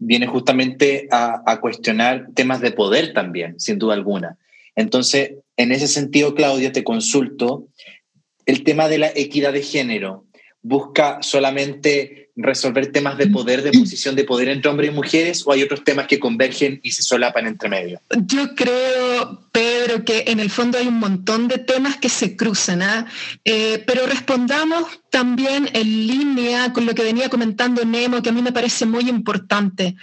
viene 0.06 0.28
justamente 0.28 1.08
a, 1.12 1.60
cuestionar 1.60 2.28
temas 2.36 2.62
de 2.62 2.72
poder 2.72 3.14
también, 3.14 3.60
sin 3.60 3.80
duda 3.80 3.94
alguna. 3.94 4.38
Entonces, 4.76 5.34
en 5.58 5.72
ese 5.72 5.88
sentido, 5.88 6.36
Claudia, 6.36 6.72
te 6.72 6.84
consulto, 6.84 7.68
el 8.46 8.64
tema 8.64 8.88
de 8.88 8.98
la 8.98 9.12
equidad 9.16 9.54
de 9.54 9.62
género, 9.62 10.26
¿busca 10.62 11.20
solamente 11.22 12.32
resolver 12.36 12.92
temas 12.92 13.18
de 13.18 13.28
poder, 13.28 13.62
de 13.62 13.72
posición 13.72 14.16
de 14.16 14.24
poder 14.24 14.50
entre 14.50 14.70
hombres 14.70 14.92
y 14.92 14.94
mujeres, 14.94 15.44
o 15.46 15.52
hay 15.52 15.62
otros 15.62 15.84
temas 15.84 16.08
que 16.08 16.20
convergen 16.20 16.80
y 16.84 16.92
se 16.92 17.04
solapan 17.04 17.48
entre 17.48 17.70
medio? 17.70 18.02
Yo 18.26 18.56
creo, 18.56 19.13
Pedro, 19.52 20.04
que 20.04 20.26
en 20.28 20.40
el 20.40 20.50
fondo 20.50 20.78
hay 20.78 20.88
un 20.88 21.00
montón 21.00 21.48
de 21.48 21.58
temas 21.58 21.98
que 21.98 22.10
se 22.10 22.36
cruzan, 22.36 22.82
¿ah? 22.82 23.06
eh, 23.46 23.84
pero 23.86 24.08
respondamos 24.08 24.86
también 25.10 25.70
en 25.74 26.08
línea 26.08 26.74
con 26.74 26.86
lo 26.86 26.96
que 26.96 27.04
venía 27.04 27.30
comentando 27.30 27.86
Nemo, 27.86 28.22
que 28.22 28.30
a 28.30 28.34
mí 28.34 28.42
me 28.42 28.52
parece 28.52 28.86
muy 28.86 29.08
importante. 29.10 29.96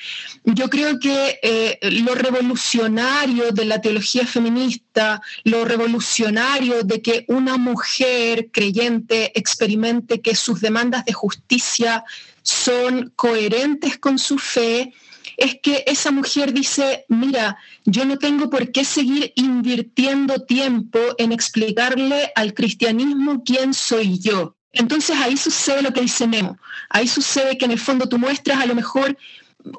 Yo 0.44 0.70
creo 0.70 1.00
que 1.00 1.40
eh, 1.42 1.78
lo 2.04 2.14
revolucionario 2.14 3.50
de 3.50 3.64
la 3.64 3.80
teología 3.80 4.24
feminista, 4.26 5.20
lo 5.44 5.64
revolucionario 5.64 6.84
de 6.84 7.02
que 7.02 7.24
una 7.28 7.56
mujer 7.56 8.50
creyente 8.52 9.32
experimente 9.34 10.20
que 10.20 10.36
sus 10.36 10.60
demandas 10.60 11.04
de 11.04 11.12
justicia 11.12 12.04
son 12.42 13.12
coherentes 13.16 13.98
con 13.98 14.18
su 14.18 14.38
fe, 14.38 14.92
es 15.40 15.58
que 15.62 15.84
esa 15.86 16.10
mujer 16.10 16.52
dice, 16.52 17.06
mira, 17.08 17.56
yo 17.86 18.04
no 18.04 18.18
tengo 18.18 18.50
por 18.50 18.70
qué 18.72 18.84
seguir 18.84 19.32
invirtiendo 19.36 20.42
tiempo 20.42 20.98
en 21.16 21.32
explicarle 21.32 22.30
al 22.36 22.52
cristianismo 22.52 23.42
quién 23.42 23.72
soy 23.72 24.18
yo. 24.18 24.54
Entonces 24.72 25.16
ahí 25.16 25.38
sucede 25.38 25.82
lo 25.82 25.92
que 25.94 26.02
dice 26.02 26.26
Nemo. 26.26 26.58
Ahí 26.90 27.08
sucede 27.08 27.56
que 27.56 27.64
en 27.64 27.70
el 27.72 27.78
fondo 27.78 28.06
tú 28.06 28.18
muestras 28.18 28.60
a 28.60 28.66
lo 28.66 28.74
mejor 28.74 29.16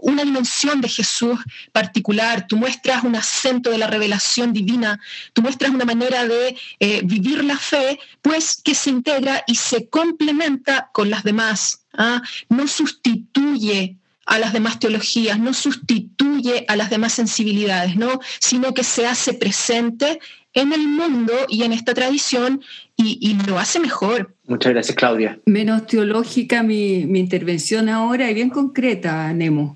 una 0.02 0.24
dimensión 0.24 0.82
de 0.82 0.90
Jesús 0.90 1.40
particular, 1.72 2.48
tú 2.48 2.58
muestras 2.58 3.04
un 3.04 3.16
acento 3.16 3.70
de 3.70 3.78
la 3.78 3.88
revelación 3.88 4.54
divina, 4.54 5.00
tú 5.34 5.44
muestras 5.44 5.72
una 5.72 5.86
manera 5.86 6.28
de 6.28 6.58
eh, 6.80 7.02
vivir 7.04 7.44
la 7.44 7.58
fe, 7.58 8.00
pues 8.22 8.60
que 8.64 8.74
se 8.74 8.90
integra 8.90 9.44
y 9.46 9.56
se 9.56 9.90
complementa 9.90 10.90
con 10.92 11.10
las 11.12 11.24
demás. 11.24 11.84
¿ah? 11.94 12.22
No 12.50 12.68
sustituye 12.68 13.98
a 14.26 14.40
las 14.40 14.54
demás 14.54 14.80
teologías, 14.80 15.40
no 15.40 15.54
sustituye 15.54 16.66
a 16.68 16.76
las 16.76 16.90
demás 16.90 17.14
sensibilidades, 17.14 17.96
¿no? 17.96 18.20
sino 18.40 18.74
que 18.74 18.84
se 18.84 19.08
hace 19.08 19.34
presente 19.34 20.20
en 20.54 20.74
el 20.74 20.88
mundo 20.88 21.34
y 21.48 21.64
en 21.64 21.74
esta 21.74 21.94
tradición 21.94 22.62
y, 22.98 23.36
lo 23.48 23.58
hace 23.58 23.80
mejor. 23.80 24.36
Muchas 24.46 24.74
gracias, 24.74 24.96
Claudia. 24.96 25.40
Menos 25.48 25.88
teológica 25.88 26.62
mi, 26.62 27.06
mi 27.08 27.20
intervención 27.20 27.90
ahora 27.90 28.30
y 28.30 28.34
bien 28.36 28.52
concreta, 28.52 29.34
Nemo. 29.34 29.76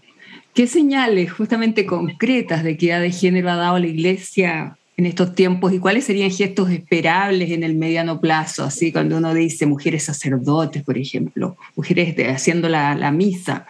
¿Qué 0.54 0.68
señales 0.68 1.32
justamente 1.34 1.88
concretas 1.88 2.64
de 2.64 2.72
equidad 2.72 3.02
de 3.02 3.12
género 3.12 3.50
ha 3.50 3.56
dado 3.56 3.80
la 3.80 3.88
Iglesia 3.88 4.78
en 4.96 5.06
estos 5.06 5.34
tiempos 5.34 5.74
y 5.74 5.80
cuáles 5.80 6.06
serían 6.06 6.30
gestos 6.30 6.70
esperables 6.70 7.50
en 7.50 7.64
el 7.64 7.76
mediano 7.76 8.22
plazo? 8.22 8.64
Así 8.64 8.92
cuando 8.92 9.18
uno 9.18 9.34
dice 9.34 9.66
mujeres 9.66 10.04
sacerdotes, 10.04 10.84
por 10.84 10.98
ejemplo, 10.98 11.58
mujeres 11.76 12.16
haciendo 12.30 12.70
la, 12.70 12.96
la 12.96 13.12
misa. 13.12 13.66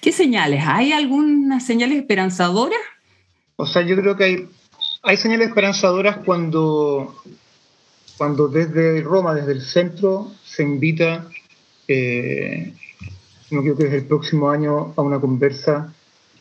¿Qué 0.00 0.12
señales? 0.12 0.62
¿Hay 0.66 0.92
algunas 0.92 1.66
señales 1.66 1.98
esperanzadoras? 1.98 2.78
O 3.56 3.66
sea, 3.66 3.82
yo 3.82 3.96
creo 3.96 4.16
que 4.16 4.48
hay 5.02 5.16
señales 5.16 5.48
esperanzadoras 5.48 6.18
cuando, 6.18 7.16
cuando 8.16 8.48
desde 8.48 9.00
Roma, 9.02 9.34
desde 9.34 9.52
el 9.52 9.62
centro, 9.62 10.32
se 10.44 10.62
invita, 10.62 11.28
eh, 11.88 12.72
no 13.50 13.62
creo 13.62 13.76
que 13.76 13.84
desde 13.84 13.98
el 13.98 14.06
próximo 14.06 14.50
año, 14.50 14.94
a 14.96 15.02
una 15.02 15.20
conversa 15.20 15.92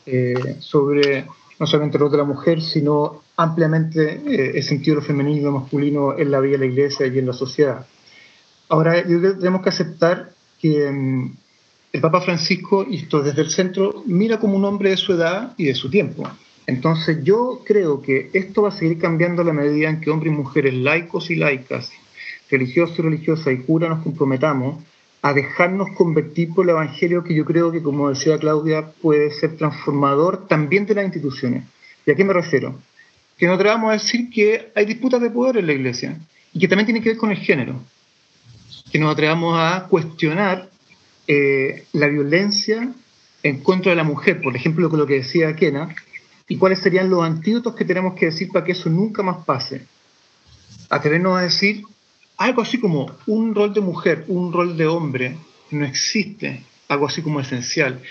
eh, 0.05 0.57
sobre 0.59 1.25
no 1.59 1.65
solamente 1.65 1.97
el 1.97 2.01
rol 2.01 2.17
la 2.17 2.23
mujer, 2.23 2.61
sino 2.61 3.23
ampliamente 3.35 4.21
eh, 4.25 4.51
el 4.55 4.63
sentido 4.63 5.01
femenino 5.01 5.37
y 5.37 5.41
lo 5.41 5.51
masculino 5.51 6.17
en 6.17 6.29
la 6.29 6.39
vida 6.39 6.53
de 6.53 6.59
la 6.59 6.65
iglesia 6.65 7.07
y 7.07 7.17
en 7.17 7.25
la 7.25 7.33
sociedad. 7.33 7.85
Ahora, 8.69 9.03
tenemos 9.03 9.61
que 9.61 9.69
aceptar 9.69 10.31
que 10.59 10.91
mm, 10.91 11.35
el 11.93 12.01
Papa 12.01 12.21
Francisco, 12.21 12.85
y 12.89 12.97
esto 12.97 13.21
desde 13.21 13.41
el 13.41 13.49
centro, 13.49 14.03
mira 14.05 14.39
como 14.39 14.55
un 14.55 14.65
hombre 14.65 14.89
de 14.91 14.97
su 14.97 15.13
edad 15.13 15.53
y 15.57 15.65
de 15.65 15.75
su 15.75 15.89
tiempo. 15.89 16.29
Entonces 16.65 17.23
yo 17.23 17.61
creo 17.65 18.01
que 18.01 18.29
esto 18.33 18.63
va 18.63 18.69
a 18.69 18.71
seguir 18.71 18.99
cambiando 18.99 19.41
a 19.41 19.45
la 19.45 19.53
medida 19.53 19.89
en 19.89 20.01
que 20.01 20.09
hombres 20.09 20.33
y 20.33 20.35
mujeres 20.35 20.73
laicos 20.73 21.29
y 21.29 21.35
laicas, 21.35 21.91
religiosos 22.51 22.99
y 22.99 23.01
religiosas 23.01 23.53
y 23.53 23.59
curas 23.59 23.89
nos 23.89 24.03
comprometamos 24.03 24.83
a 25.21 25.33
dejarnos 25.33 25.89
convertir 25.95 26.53
por 26.53 26.65
el 26.65 26.71
Evangelio 26.71 27.23
que 27.23 27.33
yo 27.33 27.45
creo 27.45 27.71
que, 27.71 27.81
como 27.81 28.09
decía 28.09 28.37
Claudia, 28.37 28.91
puede 29.01 29.31
ser 29.31 29.57
transformador 29.57 30.47
también 30.47 30.85
de 30.85 30.95
las 30.95 31.05
instituciones. 31.05 31.63
¿Y 32.05 32.11
a 32.11 32.15
qué 32.15 32.23
me 32.23 32.33
refiero? 32.33 32.75
Que 33.37 33.47
no 33.47 33.53
atrevamos 33.53 33.89
a 33.89 33.93
decir 33.93 34.29
que 34.29 34.71
hay 34.75 34.85
disputas 34.85 35.21
de 35.21 35.29
poder 35.29 35.57
en 35.57 35.67
la 35.67 35.73
Iglesia 35.73 36.17
y 36.53 36.59
que 36.59 36.67
también 36.67 36.85
tiene 36.85 37.01
que 37.01 37.09
ver 37.09 37.17
con 37.17 37.31
el 37.31 37.37
género. 37.37 37.75
Que 38.91 38.99
nos 38.99 39.11
atrevamos 39.11 39.57
a 39.57 39.87
cuestionar 39.89 40.69
eh, 41.27 41.85
la 41.93 42.07
violencia 42.07 42.91
en 43.43 43.59
contra 43.61 43.91
de 43.91 43.95
la 43.95 44.03
mujer, 44.03 44.41
por 44.41 44.55
ejemplo, 44.55 44.89
con 44.89 44.99
lo 44.99 45.05
que 45.05 45.15
decía 45.15 45.55
Kena, 45.55 45.93
y 46.47 46.57
cuáles 46.57 46.79
serían 46.79 47.09
los 47.09 47.23
antídotos 47.23 47.75
que 47.75 47.85
tenemos 47.85 48.13
que 48.15 48.27
decir 48.27 48.49
para 48.51 48.65
que 48.65 48.71
eso 48.71 48.89
nunca 48.89 49.21
más 49.23 49.45
pase. 49.45 49.85
Atrevernos 50.89 51.37
a 51.37 51.41
decir 51.41 51.83
algo 52.37 52.61
así 52.61 52.79
como 52.79 53.11
un 53.25 53.53
rol 53.53 53.73
de 53.73 53.81
mujer, 53.81 54.25
un 54.27 54.53
rol 54.53 54.77
de 54.77 54.87
hombre, 54.87 55.37
no 55.71 55.85
existe 55.85 56.63
algo 56.87 57.07
así 57.07 57.21
como 57.21 57.39
esencial. 57.39 58.01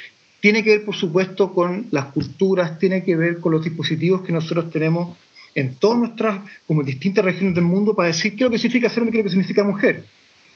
Tiene 0.41 0.63
que 0.63 0.71
ver, 0.71 0.85
por 0.85 0.95
supuesto, 0.95 1.55
con 1.55 1.87
las 1.91 2.07
culturas, 2.07 2.79
tiene 2.79 3.03
que 3.03 3.17
ver 3.17 3.41
con 3.41 3.53
los 3.53 3.65
dispositivos 3.65 4.23
que 4.23 4.33
nosotros 4.33 4.71
tenemos 4.71 5.17
en 5.55 5.75
todas 5.77 5.99
nuestras, 5.99 6.41
como 6.67 6.83
distintas 6.83 7.25
regiones 7.25 7.55
del 7.55 7.65
mundo, 7.65 7.95
para 7.95 8.09
decir 8.09 8.33
qué 8.33 8.37
es 8.37 8.43
lo 8.43 8.51
que 8.51 8.59
significa 8.59 8.91
ser 8.91 9.01
hombre, 9.01 9.13
qué 9.13 9.19
es 9.21 9.25
lo 9.25 9.29
que 9.29 9.35
significa 9.35 9.65
mujer. 9.65 10.05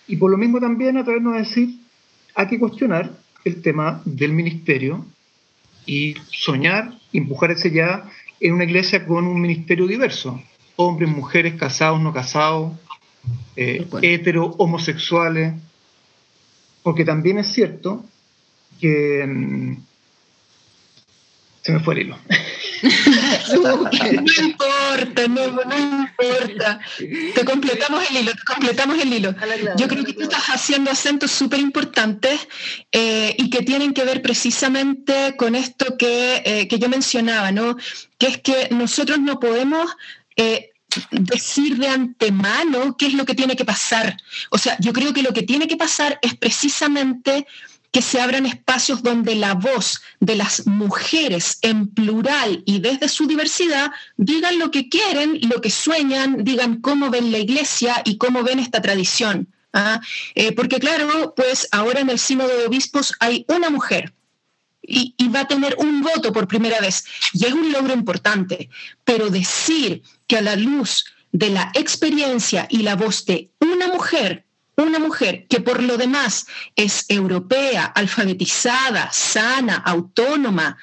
Y 0.06 0.16
por 0.16 0.30
lo 0.30 0.36
mismo 0.36 0.60
también 0.60 0.98
atrevernos 0.98 1.34
a 1.34 1.38
decir, 1.38 1.70
hay 2.34 2.46
que 2.46 2.58
cuestionar 2.58 3.10
el 3.44 3.62
tema 3.62 4.02
del 4.04 4.32
ministerio 4.32 5.04
y 5.86 6.14
soñar, 6.30 6.92
empujarse 7.12 7.70
ya 7.70 8.08
en 8.38 8.54
una 8.54 8.64
iglesia 8.64 9.06
con 9.06 9.26
un 9.26 9.40
ministerio 9.40 9.86
diverso, 9.86 10.42
hombres, 10.76 11.10
mujeres, 11.10 11.54
casados, 11.54 12.00
no 12.00 12.12
casados, 12.12 12.72
eh, 13.56 13.86
hetero, 14.02 14.54
homosexuales, 14.58 15.54
porque 16.82 17.04
también 17.04 17.38
es 17.38 17.48
cierto 17.48 18.04
que 18.80 19.26
mm, 19.26 19.76
se 21.62 21.72
me 21.72 21.80
fue 21.80 21.94
el 21.94 22.00
hilo. 22.00 22.18
no 23.52 24.44
importa, 24.44 25.28
no, 25.28 25.44
importa. 25.44 26.80
Te 27.34 27.44
completamos 27.44 28.08
el 28.10 28.16
hilo, 28.16 28.32
te 28.32 28.42
completamos 28.46 28.98
el 28.98 29.12
hilo. 29.12 29.34
Yo 29.76 29.86
creo 29.86 30.04
que 30.04 30.14
tú 30.14 30.22
estás 30.22 30.46
haciendo 30.46 30.90
acentos 30.90 31.30
súper 31.30 31.60
importantes 31.60 32.48
eh, 32.92 33.34
y 33.36 33.50
que 33.50 33.62
tienen 33.62 33.92
que 33.92 34.04
ver 34.04 34.22
precisamente 34.22 35.36
con 35.36 35.54
esto 35.54 35.98
que, 35.98 36.42
eh, 36.44 36.68
que, 36.68 36.78
yo 36.78 36.88
mencionaba, 36.88 37.52
¿no? 37.52 37.76
Que 38.16 38.28
es 38.28 38.38
que 38.38 38.68
nosotros 38.70 39.18
no 39.18 39.38
podemos 39.38 39.94
eh, 40.36 40.70
decir 41.10 41.76
de 41.76 41.88
antemano 41.88 42.96
qué 42.96 43.06
es 43.06 43.14
lo 43.14 43.26
que 43.26 43.34
tiene 43.34 43.56
que 43.56 43.64
pasar. 43.64 44.16
O 44.50 44.58
sea, 44.58 44.76
yo 44.80 44.92
creo 44.92 45.12
que 45.12 45.22
lo 45.22 45.32
que 45.32 45.42
tiene 45.42 45.68
que 45.68 45.76
pasar 45.76 46.18
es 46.22 46.34
precisamente 46.34 47.46
que 47.90 48.02
se 48.02 48.20
abran 48.20 48.46
espacios 48.46 49.02
donde 49.02 49.34
la 49.34 49.54
voz 49.54 50.00
de 50.20 50.36
las 50.36 50.66
mujeres 50.66 51.58
en 51.62 51.88
plural 51.88 52.62
y 52.64 52.78
desde 52.80 53.08
su 53.08 53.26
diversidad 53.26 53.90
digan 54.16 54.58
lo 54.58 54.70
que 54.70 54.88
quieren, 54.88 55.40
lo 55.42 55.60
que 55.60 55.70
sueñan, 55.70 56.44
digan 56.44 56.80
cómo 56.80 57.10
ven 57.10 57.32
la 57.32 57.38
iglesia 57.38 58.00
y 58.04 58.16
cómo 58.16 58.42
ven 58.44 58.60
esta 58.60 58.80
tradición. 58.80 59.48
¿ah? 59.72 60.00
Eh, 60.34 60.52
porque 60.52 60.78
claro, 60.78 61.34
pues 61.36 61.68
ahora 61.72 62.00
en 62.00 62.10
el 62.10 62.18
Sínodo 62.18 62.56
de 62.56 62.66
Obispos 62.66 63.14
hay 63.18 63.44
una 63.48 63.70
mujer 63.70 64.12
y, 64.82 65.14
y, 65.18 65.28
va 65.28 65.40
a 65.40 65.48
tener 65.48 65.76
un 65.78 66.00
voto 66.00 66.32
por 66.32 66.48
primera 66.48 66.80
vez. 66.80 67.04
Y 67.32 67.44
es 67.44 67.52
un 67.52 67.70
logro 67.70 67.92
importante. 67.92 68.70
Pero 69.04 69.30
decir 69.30 70.02
que 70.26 70.38
a 70.38 70.42
la 70.42 70.56
luz 70.56 71.04
de 71.32 71.50
la 71.50 71.70
experiencia 71.74 72.66
y 72.70 72.78
la 72.78 72.96
voz 72.96 73.24
de 73.26 73.50
una 73.60 73.88
mujer 73.88 74.46
una 74.80 74.98
mujer 74.98 75.46
que 75.48 75.60
por 75.60 75.82
lo 75.82 75.96
demás 75.96 76.46
es 76.76 77.04
europea, 77.08 77.86
alfabetizada, 77.86 79.10
sana, 79.12 79.76
autónoma, 79.76 80.78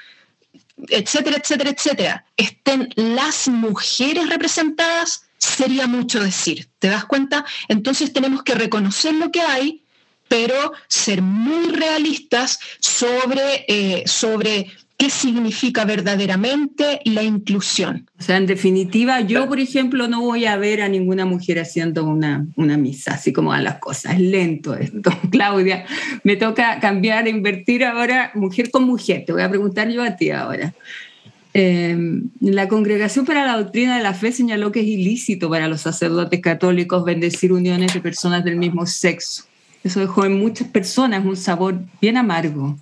etcétera, 0.87 1.37
etcétera, 1.37 1.69
etcétera, 1.71 2.25
estén 2.37 2.89
las 2.95 3.47
mujeres 3.47 4.29
representadas, 4.29 5.23
sería 5.37 5.87
mucho 5.87 6.19
decir. 6.19 6.69
¿Te 6.79 6.89
das 6.89 7.05
cuenta? 7.05 7.45
Entonces 7.67 8.13
tenemos 8.13 8.43
que 8.43 8.55
reconocer 8.55 9.13
lo 9.15 9.31
que 9.31 9.41
hay, 9.41 9.83
pero 10.27 10.73
ser 10.87 11.21
muy 11.21 11.69
realistas 11.69 12.59
sobre, 12.79 13.65
eh, 13.67 14.03
sobre 14.07 14.71
qué 14.97 15.11
significa 15.11 15.85
verdaderamente 15.85 17.01
la 17.05 17.21
inclusión. 17.21 18.09
O 18.19 18.23
sea, 18.23 18.37
en 18.37 18.47
definitiva, 18.47 19.21
yo, 19.21 19.47
por 19.47 19.59
ejemplo, 19.59 20.07
no 20.07 20.21
voy 20.21 20.45
a 20.45 20.57
ver 20.57 20.81
a 20.81 20.89
ninguna 20.89 21.25
mujer 21.25 21.59
haciendo 21.59 22.03
una, 22.03 22.47
una 22.55 22.77
misa, 22.77 23.13
así 23.13 23.31
como 23.31 23.49
van 23.49 23.63
las 23.63 23.77
cosas. 23.77 24.15
Es 24.15 24.21
lento 24.21 24.73
esto, 24.75 25.11
Claudia. 25.31 25.85
Me 26.23 26.35
toca 26.35 26.79
cambiar, 26.79 27.27
invertir 27.27 27.85
ahora 27.85 28.31
mujer 28.33 28.71
con 28.71 28.85
mujer. 28.85 29.23
Te 29.25 29.33
voy 29.33 29.43
a 29.43 29.49
preguntar 29.49 29.89
yo 29.89 30.03
a 30.03 30.15
ti 30.15 30.31
ahora. 30.31 30.73
Em, 31.53 32.29
la 32.39 32.67
Congregación 32.67 33.25
para 33.25 33.45
la 33.45 33.57
Doctrina 33.57 33.97
de 33.97 34.03
la 34.03 34.13
Fe 34.13 34.31
señaló 34.31 34.71
que 34.71 34.81
es 34.81 34.87
ilícito 34.87 35.49
para 35.49 35.67
los 35.67 35.81
sacerdotes 35.81 36.41
católicos 36.41 37.05
bendecir 37.05 37.53
uniones 37.53 37.93
de 37.93 38.01
personas 38.01 38.43
del 38.43 38.57
mismo 38.57 38.85
sexo. 38.85 39.43
Eso 39.83 39.99
dejó 39.99 40.25
en 40.25 40.37
muchas 40.37 40.67
personas 40.67 41.23
un 41.23 41.37
sabor 41.37 41.79
bien 42.01 42.17
amargo. 42.17 42.77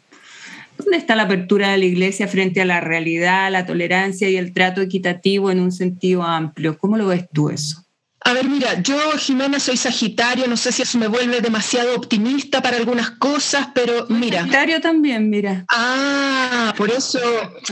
¿Dónde 0.78 0.98
está 0.98 1.16
la 1.16 1.24
apertura 1.24 1.72
de 1.72 1.78
la 1.78 1.86
Iglesia 1.86 2.28
frente 2.28 2.62
a 2.62 2.66
la 2.66 2.82
realidad, 2.82 3.52
la 3.52 3.66
tolerancia 3.66 4.30
y 4.30 4.38
el 4.38 4.54
trato 4.54 4.82
equitativo 4.82 5.52
en 5.52 5.60
un 5.60 5.72
sentido 5.72 6.24
amplio? 6.24 6.78
¿Cómo 6.78 6.98
lo 6.98 7.08
ves 7.08 7.26
tú 7.32 7.50
eso? 7.50 7.86
A 8.28 8.34
ver, 8.34 8.50
mira, 8.50 8.82
yo, 8.82 8.98
Jimena, 9.20 9.60
soy 9.60 9.78
Sagitario, 9.78 10.48
no 10.48 10.58
sé 10.58 10.72
si 10.72 10.82
eso 10.82 10.98
me 10.98 11.08
vuelve 11.08 11.42
demasiado 11.42 11.96
optimista 11.96 12.60
para 12.60 12.78
algunas 12.78 13.12
cosas, 13.12 13.68
pero 13.76 14.08
mira. 14.10 14.40
Sagitario 14.40 14.82
también, 14.82 15.30
mira. 15.30 15.64
Ah, 15.70 16.74
por 16.76 16.90
eso 16.90 17.20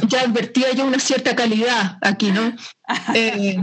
ya 0.07 0.21
advertía 0.21 0.71
yo 0.73 0.85
una 0.85 0.99
cierta 0.99 1.35
calidad 1.35 1.97
aquí, 2.01 2.31
¿no? 2.31 2.55
Eh, 3.15 3.57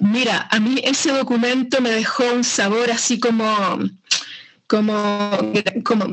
mira, 0.00 0.48
a 0.50 0.58
mí 0.58 0.80
ese 0.82 1.12
documento 1.12 1.80
me 1.80 1.90
dejó 1.90 2.24
un 2.34 2.42
sabor 2.42 2.90
así 2.90 3.20
como, 3.20 3.78
como, 4.66 5.52
como 5.84 6.06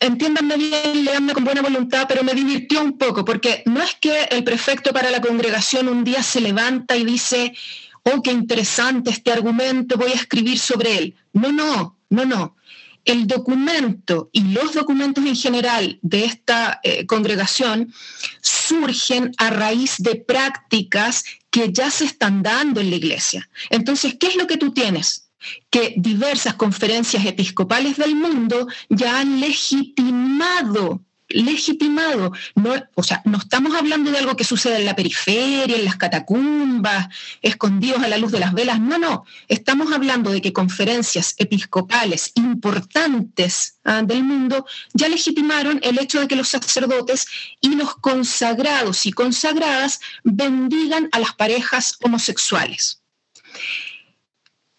entiéndanme 0.00 0.56
bien, 0.56 1.04
leanme 1.04 1.32
con 1.32 1.44
buena 1.44 1.62
voluntad, 1.62 2.06
pero 2.08 2.22
me 2.22 2.34
divirtió 2.34 2.82
un 2.82 2.98
poco, 2.98 3.24
porque 3.24 3.62
no 3.66 3.82
es 3.82 3.94
que 4.00 4.24
el 4.30 4.44
prefecto 4.44 4.92
para 4.92 5.10
la 5.10 5.20
congregación 5.20 5.88
un 5.88 6.04
día 6.04 6.22
se 6.22 6.40
levanta 6.40 6.96
y 6.96 7.04
dice, 7.04 7.54
oh, 8.02 8.22
qué 8.22 8.32
interesante 8.32 9.10
este 9.10 9.32
argumento, 9.32 9.96
voy 9.96 10.12
a 10.12 10.16
escribir 10.16 10.58
sobre 10.58 10.98
él. 10.98 11.14
No, 11.32 11.52
no, 11.52 11.98
no, 12.10 12.24
no. 12.24 12.56
El 13.04 13.26
documento 13.26 14.30
y 14.32 14.52
los 14.52 14.72
documentos 14.74 15.24
en 15.24 15.36
general 15.36 15.98
de 16.02 16.24
esta 16.24 16.80
eh, 16.82 17.06
congregación 17.06 17.92
surgen 18.40 19.32
a 19.38 19.50
raíz 19.50 19.96
de 19.98 20.16
prácticas 20.16 21.24
que 21.50 21.72
ya 21.72 21.90
se 21.90 22.04
están 22.04 22.42
dando 22.42 22.80
en 22.80 22.90
la 22.90 22.96
iglesia. 22.96 23.48
Entonces, 23.70 24.16
¿qué 24.18 24.26
es 24.26 24.36
lo 24.36 24.46
que 24.46 24.56
tú 24.56 24.72
tienes? 24.72 25.25
Que 25.70 25.94
diversas 25.96 26.54
conferencias 26.54 27.24
episcopales 27.24 27.96
del 27.96 28.14
mundo 28.14 28.68
ya 28.88 29.20
han 29.20 29.40
legitimado 29.40 31.02
legitimado. 31.28 32.32
No, 32.54 32.74
o 32.94 33.02
sea, 33.02 33.22
no 33.24 33.38
estamos 33.38 33.74
hablando 33.74 34.10
de 34.10 34.18
algo 34.18 34.36
que 34.36 34.44
sucede 34.44 34.76
en 34.76 34.84
la 34.84 34.96
periferia, 34.96 35.76
en 35.76 35.84
las 35.84 35.96
catacumbas, 35.96 37.08
escondidos 37.42 38.02
a 38.02 38.08
la 38.08 38.18
luz 38.18 38.32
de 38.32 38.40
las 38.40 38.52
velas. 38.52 38.80
No, 38.80 38.98
no. 38.98 39.24
Estamos 39.48 39.92
hablando 39.92 40.30
de 40.30 40.40
que 40.40 40.52
conferencias 40.52 41.34
episcopales 41.38 42.32
importantes 42.34 43.78
ah, 43.84 44.02
del 44.02 44.22
mundo 44.22 44.66
ya 44.92 45.08
legitimaron 45.08 45.80
el 45.82 45.98
hecho 45.98 46.20
de 46.20 46.28
que 46.28 46.36
los 46.36 46.48
sacerdotes 46.48 47.26
y 47.60 47.74
los 47.74 47.96
consagrados 47.96 49.06
y 49.06 49.12
consagradas 49.12 50.00
bendigan 50.22 51.08
a 51.12 51.18
las 51.18 51.34
parejas 51.34 51.96
homosexuales. 52.02 53.02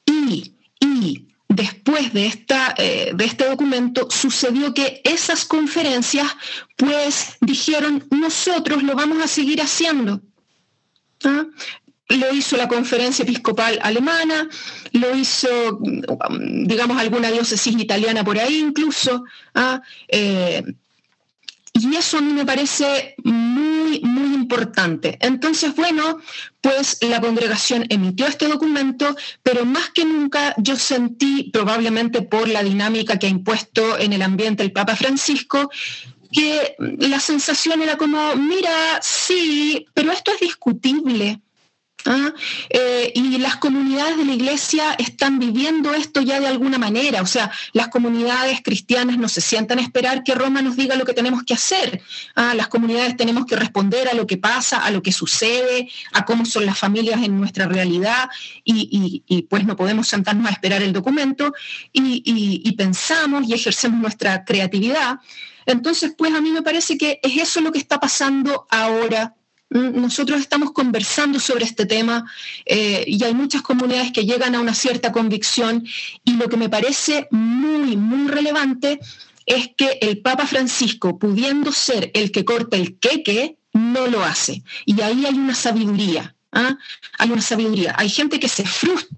Y 0.05 0.56
y 1.03 1.27
después 1.49 2.13
de, 2.13 2.27
esta, 2.27 2.75
eh, 2.77 3.11
de 3.15 3.25
este 3.25 3.45
documento 3.45 4.07
sucedió 4.11 4.73
que 4.73 5.01
esas 5.03 5.45
conferencias 5.45 6.27
pues 6.75 7.37
dijeron, 7.41 8.05
nosotros 8.11 8.83
lo 8.83 8.95
vamos 8.95 9.23
a 9.23 9.27
seguir 9.27 9.61
haciendo. 9.61 10.21
¿Ah? 11.23 11.45
Lo 12.09 12.33
hizo 12.33 12.55
la 12.55 12.69
conferencia 12.69 13.23
episcopal 13.23 13.79
alemana, 13.81 14.47
lo 14.93 15.13
hizo, 15.15 15.79
digamos, 16.63 16.97
alguna 16.97 17.31
diócesis 17.31 17.77
italiana 17.77 18.23
por 18.23 18.39
ahí 18.39 18.59
incluso. 18.59 19.25
¿ah? 19.55 19.81
Eh, 20.07 20.63
y 21.79 21.95
eso 21.95 22.17
a 22.17 22.21
mí 22.21 22.33
me 22.33 22.45
parece 22.45 23.15
muy, 23.23 24.01
muy 24.01 24.35
importante. 24.35 25.17
Entonces, 25.21 25.75
bueno, 25.75 26.19
pues 26.61 26.97
la 27.01 27.21
congregación 27.21 27.85
emitió 27.89 28.27
este 28.27 28.47
documento, 28.47 29.15
pero 29.43 29.65
más 29.65 29.89
que 29.91 30.05
nunca 30.05 30.55
yo 30.57 30.75
sentí, 30.75 31.49
probablemente 31.51 32.21
por 32.21 32.47
la 32.47 32.63
dinámica 32.63 33.19
que 33.19 33.27
ha 33.27 33.29
impuesto 33.29 33.97
en 33.99 34.13
el 34.13 34.21
ambiente 34.21 34.63
el 34.63 34.71
Papa 34.71 34.95
Francisco, 34.95 35.69
que 36.31 36.75
la 36.79 37.19
sensación 37.19 37.81
era 37.81 37.97
como, 37.97 38.35
mira, 38.35 38.99
sí, 39.01 39.85
pero 39.93 40.11
esto 40.11 40.31
es 40.33 40.39
discutible. 40.39 41.41
¿Ah? 42.05 42.33
Eh, 42.69 43.11
y 43.15 43.37
las 43.37 43.57
comunidades 43.57 44.17
de 44.17 44.25
la 44.25 44.33
iglesia 44.33 44.93
están 44.97 45.39
viviendo 45.39 45.93
esto 45.93 46.21
ya 46.21 46.39
de 46.39 46.47
alguna 46.47 46.77
manera, 46.77 47.21
o 47.21 47.25
sea, 47.25 47.51
las 47.73 47.89
comunidades 47.89 48.61
cristianas 48.63 49.17
no 49.17 49.29
se 49.29 49.41
sientan 49.41 49.79
a 49.79 49.81
esperar 49.81 50.23
que 50.23 50.35
Roma 50.35 50.61
nos 50.61 50.75
diga 50.75 50.95
lo 50.95 51.05
que 51.05 51.13
tenemos 51.13 51.43
que 51.43 51.53
hacer. 51.53 52.01
¿ah? 52.35 52.53
Las 52.55 52.67
comunidades 52.67 53.17
tenemos 53.17 53.45
que 53.45 53.55
responder 53.55 54.07
a 54.09 54.13
lo 54.13 54.27
que 54.27 54.37
pasa, 54.37 54.83
a 54.83 54.91
lo 54.91 55.01
que 55.01 55.11
sucede, 55.11 55.89
a 56.13 56.25
cómo 56.25 56.45
son 56.45 56.65
las 56.65 56.77
familias 56.77 57.23
en 57.23 57.39
nuestra 57.39 57.67
realidad 57.67 58.29
y, 58.63 59.45
pues 59.49 59.65
no 59.65 59.75
podemos 59.75 60.07
sentarnos 60.07 60.47
a 60.47 60.51
esperar 60.51 60.81
el 60.81 60.93
documento 60.93 61.53
y 61.93 62.71
pensamos 62.73 63.47
y 63.47 63.53
ejercemos 63.53 63.99
nuestra 63.99 64.43
creatividad. 64.45 65.19
Entonces, 65.67 66.13
pues 66.17 66.33
a 66.33 66.39
mí 66.39 66.51
me 66.51 66.61
parece 66.61 66.97
que 66.97 67.19
es 67.21 67.37
eso 67.37 67.59
lo 67.59 67.73
que 67.73 67.79
está 67.79 67.99
pasando 67.99 68.65
ahora 68.69 69.35
nosotros 69.69 70.39
estamos 70.39 70.71
conversando 70.71 71.39
sobre 71.39 71.65
este 71.65 71.85
tema 71.85 72.29
eh, 72.65 73.03
y 73.05 73.23
hay 73.23 73.33
muchas 73.33 73.61
comunidades 73.61 74.11
que 74.11 74.25
llegan 74.25 74.55
a 74.55 74.61
una 74.61 74.73
cierta 74.73 75.11
convicción 75.11 75.85
y 76.23 76.33
lo 76.33 76.47
que 76.47 76.57
me 76.57 76.69
parece 76.69 77.27
muy, 77.31 77.97
muy 77.97 78.29
relevante 78.29 78.99
es 79.45 79.69
que 79.75 79.97
el 80.01 80.19
Papa 80.21 80.45
Francisco, 80.45 81.17
pudiendo 81.17 81.71
ser 81.71 82.11
el 82.13 82.31
que 82.31 82.45
corta 82.45 82.77
el 82.77 82.99
queque, 82.99 83.57
no 83.73 84.07
lo 84.07 84.23
hace. 84.23 84.63
Y 84.85 84.99
ahí 85.01 85.25
hay 85.25 85.35
una 85.35 85.55
sabiduría. 85.55 86.35
¿ah? 86.51 86.77
Hay 87.17 87.31
una 87.31 87.41
sabiduría. 87.41 87.95
Hay 87.97 88.09
gente 88.09 88.39
que 88.39 88.49
se 88.49 88.65
frustra 88.65 89.17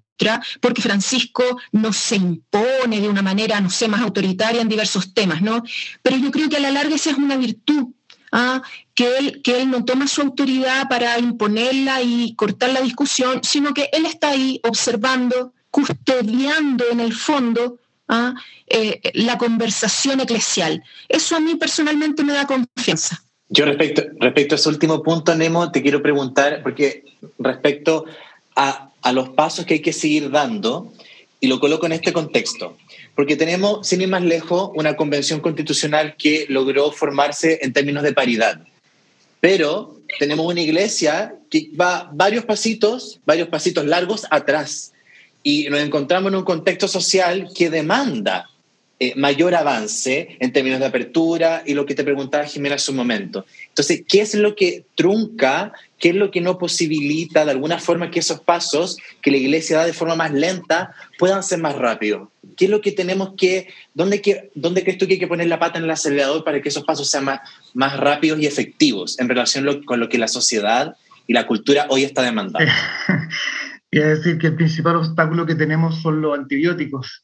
porque 0.60 0.82
Francisco 0.82 1.44
no 1.72 1.94
se 1.94 2.18
impone 2.18 3.00
de 3.00 3.10
una 3.10 3.22
manera, 3.22 3.60
no 3.62 3.70
sé, 3.70 3.88
más 3.88 4.02
autoritaria 4.02 4.62
en 4.62 4.68
diversos 4.68 5.14
temas, 5.14 5.42
¿no? 5.42 5.64
Pero 6.02 6.18
yo 6.18 6.30
creo 6.30 6.50
que 6.50 6.58
a 6.58 6.60
la 6.60 6.72
larga 6.72 6.96
esa 6.96 7.12
es 7.12 7.18
una 7.18 7.38
virtud 7.38 7.94
¿ah? 8.32 8.62
que, 8.94 9.18
él, 9.18 9.42
que 9.44 9.62
él 9.62 9.72
no 9.72 9.86
toma 9.86 10.08
su 10.08 10.22
autoridad 10.22 10.88
para 10.90 11.18
imponerla 11.20 12.02
y 12.02 12.34
cortar 12.36 12.72
la 12.72 12.82
discusión, 12.82 13.42
sino 13.44 13.74
que 13.74 13.90
él 13.94 14.06
está 14.06 14.30
ahí 14.30 14.60
observando, 14.64 15.54
custodiando 15.72 16.86
en 16.92 17.00
el 17.00 17.14
fondo 17.14 17.80
¿ah? 18.08 18.34
eh, 18.68 19.00
la 19.14 19.38
conversación 19.38 20.20
eclesial. 20.20 20.84
Eso 21.08 21.36
a 21.36 21.40
mí 21.40 21.56
personalmente 21.56 22.24
me 22.24 22.34
da 22.34 22.48
confianza. 22.48 23.24
Yo 23.50 23.66
respecto, 23.66 24.04
respecto 24.20 24.56
a 24.56 24.58
ese 24.58 24.70
último 24.70 25.02
punto, 25.02 25.34
Nemo, 25.34 25.72
te 25.72 25.82
quiero 25.82 26.04
preguntar, 26.04 26.62
porque 26.62 27.04
respecto 27.40 28.06
a, 28.56 28.92
a 29.02 29.12
los 29.12 29.30
pasos 29.30 29.66
que 29.66 29.76
hay 29.76 29.82
que 29.82 29.94
seguir 29.94 30.30
dando, 30.30 30.94
y 31.40 31.48
lo 31.48 31.60
coloco 31.60 31.86
en 31.86 31.94
este 31.94 32.14
contexto, 32.14 32.78
porque 33.20 33.36
tenemos, 33.36 33.86
sin 33.86 34.00
ir 34.00 34.08
más 34.08 34.24
lejos, 34.24 34.72
una 34.76 34.96
convención 34.96 35.42
constitucional 35.42 36.16
que 36.18 36.46
logró 36.48 36.90
formarse 36.90 37.60
en 37.62 37.74
términos 37.74 38.02
de 38.02 38.14
paridad. 38.14 38.62
Pero 39.42 40.00
tenemos 40.20 40.46
una 40.46 40.62
iglesia 40.62 41.36
que 41.50 41.70
va 41.78 42.10
varios 42.14 42.46
pasitos, 42.46 43.20
varios 43.26 43.50
pasitos 43.50 43.86
largos 43.86 44.26
atrás. 44.32 44.94
Y 45.44 45.68
nos 45.70 45.82
encontramos 45.82 46.32
en 46.32 46.38
un 46.38 46.46
contexto 46.46 46.88
social 46.88 47.50
que 47.54 47.70
demanda 47.70 48.50
eh, 49.02 49.14
mayor 49.16 49.56
avance 49.56 50.36
en 50.42 50.52
términos 50.52 50.82
de 50.82 50.86
apertura 50.86 51.64
y 51.66 51.74
lo 51.74 51.86
que 51.86 51.96
te 51.96 52.04
preguntaba 52.04 52.44
Jimena 52.44 52.76
hace 52.76 52.92
un 52.92 52.98
momento. 52.98 53.46
Entonces, 53.70 54.04
¿qué 54.06 54.20
es 54.20 54.36
lo 54.36 54.58
que 54.58 54.84
trunca, 54.96 55.72
qué 55.98 56.10
es 56.10 56.16
lo 56.16 56.32
que 56.32 56.42
no 56.42 56.58
posibilita 56.58 57.46
de 57.46 57.52
alguna 57.52 57.80
forma 57.80 58.12
que 58.12 58.20
esos 58.20 58.42
pasos 58.42 58.98
que 59.22 59.32
la 59.32 59.38
iglesia 59.38 59.78
da 59.78 59.86
de 59.86 59.94
forma 59.94 60.16
más 60.16 60.34
lenta 60.34 60.94
puedan 61.18 61.44
ser 61.44 61.60
más 61.60 61.76
rápidos? 61.76 62.28
¿Qué 62.58 62.66
es 62.66 62.72
lo 62.72 62.82
que 62.82 62.92
tenemos 62.92 63.36
que, 63.38 63.70
dónde, 63.94 64.22
que, 64.22 64.52
dónde 64.54 64.84
crees 64.84 64.98
tú 64.98 65.08
que 65.08 65.14
hay 65.14 65.20
que 65.20 65.28
poner 65.28 65.48
la 65.48 65.60
pata 65.60 65.78
en 65.78 65.86
el 65.86 65.92
acelerador 65.92 66.44
para 66.44 66.62
que 66.62 66.68
esos 66.68 66.84
pasos 66.84 67.10
sean 67.10 67.24
más, 67.24 67.40
más 67.74 67.98
rápidos 67.98 68.42
y 68.42 68.48
efectivos 68.48 69.18
en 69.18 69.30
relación 69.30 69.82
con 69.84 70.02
lo 70.02 70.10
que 70.10 70.18
la 70.18 70.28
sociedad 70.28 70.98
y 71.26 71.32
la 71.32 71.48
cultura 71.48 71.88
hoy 71.90 72.04
está 72.04 72.22
demandando? 72.22 72.70
Es 73.92 74.06
decir 74.06 74.38
que 74.38 74.48
el 74.48 74.56
principal 74.56 74.98
obstáculo 74.98 75.48
que 75.48 75.56
tenemos 75.56 76.00
son 76.04 76.22
los 76.22 76.38
antibióticos 76.38 77.24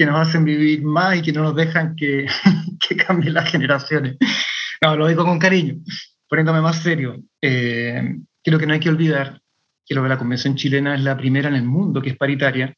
que 0.00 0.06
nos 0.06 0.26
hacen 0.26 0.46
vivir 0.46 0.82
más 0.82 1.18
y 1.18 1.20
que 1.20 1.30
no 1.30 1.42
nos 1.42 1.54
dejan 1.54 1.94
que, 1.94 2.24
que 2.88 2.96
cambien 2.96 3.34
las 3.34 3.50
generaciones. 3.50 4.16
No, 4.80 4.96
lo 4.96 5.06
digo 5.06 5.26
con 5.26 5.38
cariño, 5.38 5.74
poniéndome 6.26 6.62
más 6.62 6.82
serio. 6.82 7.22
Eh, 7.42 8.16
creo 8.42 8.58
que 8.58 8.66
no 8.66 8.72
hay 8.72 8.80
que 8.80 8.88
olvidar 8.88 9.42
que 9.84 9.94
lo 9.94 10.02
que 10.02 10.08
la 10.08 10.16
Convención 10.16 10.56
chilena 10.56 10.94
es 10.94 11.02
la 11.02 11.18
primera 11.18 11.50
en 11.50 11.56
el 11.56 11.64
mundo 11.64 12.00
que 12.00 12.08
es 12.08 12.16
paritaria 12.16 12.74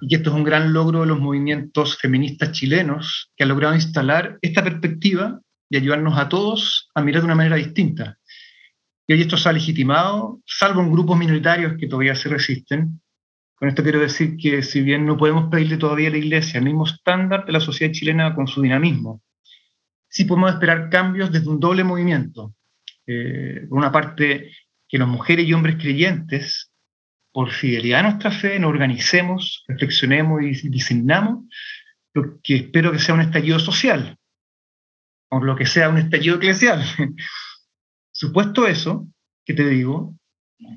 y 0.00 0.08
que 0.08 0.16
esto 0.16 0.30
es 0.30 0.34
un 0.34 0.42
gran 0.42 0.72
logro 0.72 1.02
de 1.02 1.06
los 1.06 1.20
movimientos 1.20 1.96
feministas 1.96 2.50
chilenos 2.50 3.30
que 3.36 3.44
han 3.44 3.50
logrado 3.50 3.76
instalar 3.76 4.36
esta 4.42 4.64
perspectiva 4.64 5.38
y 5.70 5.76
ayudarnos 5.76 6.18
a 6.18 6.28
todos 6.28 6.90
a 6.96 7.00
mirar 7.00 7.22
de 7.22 7.26
una 7.26 7.36
manera 7.36 7.54
distinta. 7.54 8.18
Y 9.06 9.12
hoy 9.12 9.20
esto 9.20 9.36
se 9.36 9.48
ha 9.48 9.52
legitimado, 9.52 10.40
salvo 10.44 10.80
en 10.80 10.90
grupos 10.90 11.16
minoritarios 11.16 11.74
que 11.78 11.86
todavía 11.86 12.16
se 12.16 12.28
resisten, 12.28 13.00
con 13.60 13.68
esto 13.68 13.82
quiero 13.82 14.00
decir 14.00 14.38
que 14.38 14.62
si 14.62 14.80
bien 14.80 15.04
no 15.04 15.18
podemos 15.18 15.50
pedirle 15.50 15.76
todavía 15.76 16.08
a 16.08 16.12
la 16.12 16.16
Iglesia 16.16 16.56
el 16.56 16.64
mismo 16.64 16.86
estándar 16.86 17.44
de 17.44 17.52
la 17.52 17.60
sociedad 17.60 17.92
chilena 17.92 18.34
con 18.34 18.46
su 18.46 18.62
dinamismo, 18.62 19.22
sí 20.08 20.24
podemos 20.24 20.54
esperar 20.54 20.88
cambios 20.88 21.30
desde 21.30 21.50
un 21.50 21.60
doble 21.60 21.84
movimiento. 21.84 22.54
Eh, 23.06 23.66
por 23.68 23.76
una 23.76 23.92
parte, 23.92 24.50
que 24.88 24.96
las 24.96 25.06
mujeres 25.06 25.46
y 25.46 25.52
hombres 25.52 25.76
creyentes, 25.76 26.72
por 27.32 27.50
fidelidad 27.50 28.00
a 28.00 28.04
nuestra 28.04 28.30
fe, 28.30 28.58
nos 28.58 28.70
organicemos, 28.70 29.62
reflexionemos 29.68 30.40
y 30.42 30.68
diseñamos 30.70 31.44
lo 32.14 32.40
que 32.42 32.56
espero 32.56 32.92
que 32.92 32.98
sea 32.98 33.14
un 33.14 33.20
estallido 33.20 33.58
social, 33.58 34.16
o 35.28 35.38
lo 35.38 35.54
que 35.54 35.66
sea 35.66 35.90
un 35.90 35.98
estallido 35.98 36.36
eclesial. 36.36 36.82
Supuesto 38.10 38.66
eso, 38.66 39.06
que 39.44 39.52
te 39.52 39.68
digo, 39.68 40.16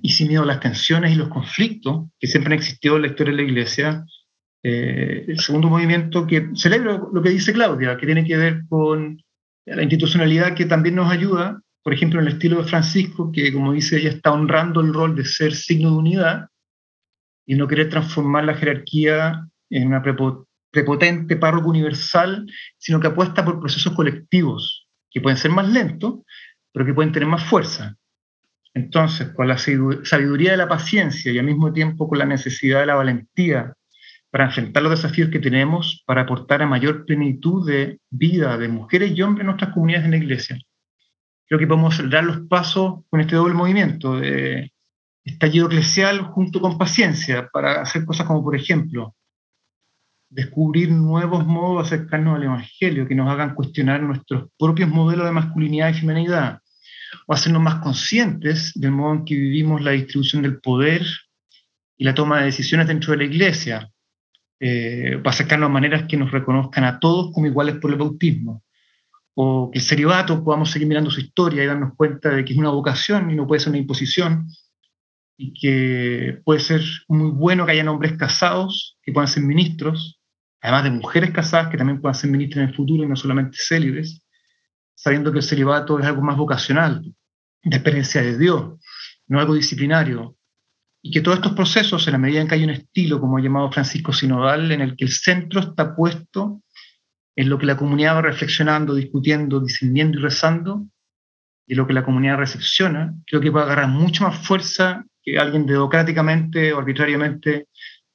y 0.02 0.10
sin 0.10 0.28
miedo 0.28 0.44
a 0.44 0.46
las 0.46 0.60
tensiones 0.60 1.12
y 1.12 1.16
los 1.16 1.30
conflictos 1.30 2.10
que 2.20 2.28
siempre 2.28 2.54
han 2.54 2.60
existido 2.60 2.96
en 2.96 3.04
la 3.04 3.08
historia 3.10 3.32
de 3.32 3.38
la 3.38 3.50
Iglesia. 3.50 4.06
Eh, 4.64 5.26
el 5.28 5.40
segundo 5.40 5.70
movimiento 5.70 6.26
que 6.26 6.50
celebra 6.56 7.02
lo 7.12 7.22
que 7.22 7.30
dice 7.30 7.54
Claudia, 7.54 7.98
que 7.98 8.06
tiene 8.06 8.24
que 8.24 8.38
ver 8.38 8.62
con 8.70 9.22
la 9.66 9.82
institucionalidad 9.82 10.56
que 10.56 10.66
también 10.66 10.96
nos 10.96 11.12
ayuda, 11.12 11.62
por 11.84 11.94
ejemplo, 11.94 12.20
en 12.20 12.28
el 12.28 12.34
estilo 12.34 12.62
de 12.62 12.70
Francisco, 12.70 13.32
que 13.32 13.52
como 13.52 13.74
dice 13.74 13.98
ella 13.98 14.10
está 14.10 14.32
honrando 14.32 14.82
el 14.82 14.94
rol 14.94 15.16
de 15.16 15.26
ser 15.26 15.54
signo 15.54 15.92
de 15.92 15.98
unidad 15.98 16.48
y 17.46 17.56
no 17.56 17.68
querer 17.68 17.90
transformar 17.90 18.46
la 18.46 18.56
jerarquía 18.56 19.48
en 19.70 19.88
una 19.88 20.02
prepotente 20.02 21.36
párroco 21.36 21.70
universal, 21.70 22.46
sino 22.78 23.00
que 23.00 23.08
apuesta 23.08 23.44
por 23.44 23.60
procesos 23.60 23.94
colectivos 23.94 24.88
que 25.10 25.22
pueden 25.22 25.38
ser 25.38 25.52
más 25.52 25.70
lentos, 25.70 26.22
pero 26.72 26.86
que 26.86 26.94
pueden 26.94 27.12
tener 27.12 27.28
más 27.28 27.44
fuerza. 27.44 27.96
Entonces, 28.74 29.30
con 29.30 29.48
la 29.48 29.58
sabiduría 29.58 30.52
de 30.52 30.58
la 30.58 30.68
paciencia 30.68 31.32
y 31.32 31.38
al 31.38 31.46
mismo 31.46 31.72
tiempo 31.72 32.08
con 32.08 32.18
la 32.18 32.26
necesidad 32.26 32.80
de 32.80 32.88
la 32.88 32.96
valentía 32.96 33.74
para 34.32 34.46
enfrentar 34.46 34.82
los 34.82 35.00
desafíos 35.00 35.30
que 35.30 35.40
tenemos 35.40 36.04
para 36.08 36.22
aportar 36.22 36.64
a 36.64 36.68
mayor 36.68 37.06
plenitud 37.06 37.68
de 37.68 38.00
vida 38.10 38.58
de 38.58 38.68
mujeres 38.68 39.12
y 39.16 39.22
hombres 39.22 39.42
en 39.42 39.48
nuestras 39.48 39.74
comunidades 39.74 40.06
en 40.06 40.12
la 40.12 40.18
iglesia. 40.18 40.60
Creo 41.46 41.60
que 41.60 41.68
podemos 41.68 41.94
acelerar 41.94 42.24
los 42.24 42.40
pasos 42.48 43.04
con 43.10 43.22
este 43.22 43.36
doble 43.36 43.54
movimiento 43.54 44.20
de 44.20 44.72
estallido 45.24 45.68
eclesial 45.68 46.22
junto 46.22 46.60
con 46.60 46.80
paciencia 46.80 47.48
para 47.54 47.82
hacer 47.82 48.06
cosas 48.06 48.26
como, 48.26 48.44
por 48.44 48.56
ejemplo, 48.56 49.16
descubrir 50.30 50.90
nuevos 50.90 51.46
modos 51.46 51.90
de 51.90 51.96
acercarnos 51.96 52.38
al 52.38 52.44
Evangelio 52.44 53.08
que 53.08 53.14
nos 53.14 53.30
hagan 53.30 53.54
cuestionar 53.54 54.02
nuestros 54.02 54.50
propios 54.58 54.90
modelos 54.90 55.26
de 55.26 55.32
masculinidad 55.32 55.90
y 55.90 55.94
feminidad, 55.94 56.60
o 57.28 57.34
hacernos 57.34 57.62
más 57.62 57.76
conscientes 57.76 58.72
del 58.76 58.92
modo 58.92 59.14
en 59.16 59.26
que 59.26 59.36
vivimos 59.36 59.82
la 59.82 59.92
distribución 59.92 60.42
del 60.42 60.60
poder 60.60 61.06
y 61.98 62.04
la 62.04 62.14
toma 62.14 62.40
de 62.40 62.46
decisiones 62.46 62.88
dentro 62.88 63.12
de 63.12 63.18
la 63.18 63.24
iglesia, 63.26 63.92
eh, 64.60 65.18
para 65.24 65.32
acercarnos 65.32 65.68
a 65.68 65.74
maneras 65.74 66.06
que 66.08 66.18
nos 66.18 66.32
reconozcan 66.32 66.84
a 66.86 67.00
todos 67.00 67.32
como 67.34 67.48
iguales 67.48 67.76
por 67.76 67.92
el 67.92 67.98
bautismo, 67.98 68.64
o 69.36 69.70
que 69.72 69.80
el 69.80 69.86
celibato 69.86 70.44
podamos 70.44 70.72
seguir 70.72 70.88
mirando 70.88 71.12
su 71.12 71.20
historia 71.20 71.64
y 71.64 71.68
darnos 71.68 71.94
cuenta 71.96 72.30
de 72.30 72.46
que 72.46 72.54
es 72.54 72.60
una 72.60 72.70
vocación 72.70 73.30
y 73.30 73.36
no 73.36 73.48
puede 73.48 73.60
ser 73.60 73.70
una 73.70 73.80
imposición, 73.80 74.48
y 75.38 75.54
que 75.54 76.42
puede 76.46 76.60
ser 76.60 76.82
muy 77.08 77.32
bueno 77.32 77.66
que 77.66 77.74
hayan 77.74 77.90
hombres 77.90 78.18
casados 78.18 78.98
que 79.02 79.12
puedan 79.12 79.28
ser 79.28 79.44
ministros, 79.44 80.20
además 80.62 80.84
de 80.86 80.92
mujeres 80.92 81.32
casadas 81.32 81.70
que 81.70 81.78
también 81.78 82.00
puedan 82.00 82.16
ser 82.16 82.30
ministras 82.30 82.64
en 82.64 82.70
el 82.70 82.76
futuro 82.76 83.04
y 83.04 83.08
no 83.08 83.16
solamente 83.16 83.58
célibres, 83.60 84.23
sabiendo 85.04 85.34
que 85.34 85.40
el 85.40 85.44
celibato 85.44 86.00
es 86.00 86.06
algo 86.06 86.22
más 86.22 86.38
vocacional, 86.38 87.04
de 87.62 87.76
experiencia 87.76 88.22
de 88.22 88.38
Dios, 88.38 88.80
no 89.28 89.40
algo 89.40 89.54
disciplinario. 89.54 90.38
Y 91.02 91.12
que 91.12 91.20
todos 91.20 91.40
estos 91.40 91.52
procesos, 91.52 92.08
en 92.08 92.14
la 92.14 92.20
medida 92.20 92.40
en 92.40 92.48
que 92.48 92.56
hay 92.56 92.64
un 92.64 92.70
estilo, 92.70 93.20
como 93.20 93.38
ha 93.38 93.42
llamado 93.42 93.70
Francisco 93.70 94.14
Sinodal, 94.14 94.72
en 94.72 94.80
el 94.80 94.96
que 94.96 95.04
el 95.04 95.12
centro 95.12 95.60
está 95.60 95.94
puesto 95.94 96.62
en 97.36 97.50
lo 97.50 97.58
que 97.58 97.66
la 97.66 97.76
comunidad 97.76 98.16
va 98.16 98.22
reflexionando, 98.22 98.96
discutiendo, 98.96 99.60
discerniendo 99.60 100.20
y 100.20 100.22
rezando, 100.22 100.88
y 101.68 101.76
lo 101.76 101.86
que 101.86 101.94
la 101.94 102.06
comunidad 102.06 102.38
recepciona, 102.38 103.14
creo 103.28 103.42
que 103.42 103.50
va 103.50 103.62
a 103.62 103.66
agarrar 103.66 103.90
mucho 103.90 104.24
más 104.24 104.38
fuerza 104.48 105.04
que 105.22 105.38
alguien 105.38 105.66
democráticamente 105.66 106.72
o 106.72 106.80
arbitrariamente 106.80 107.68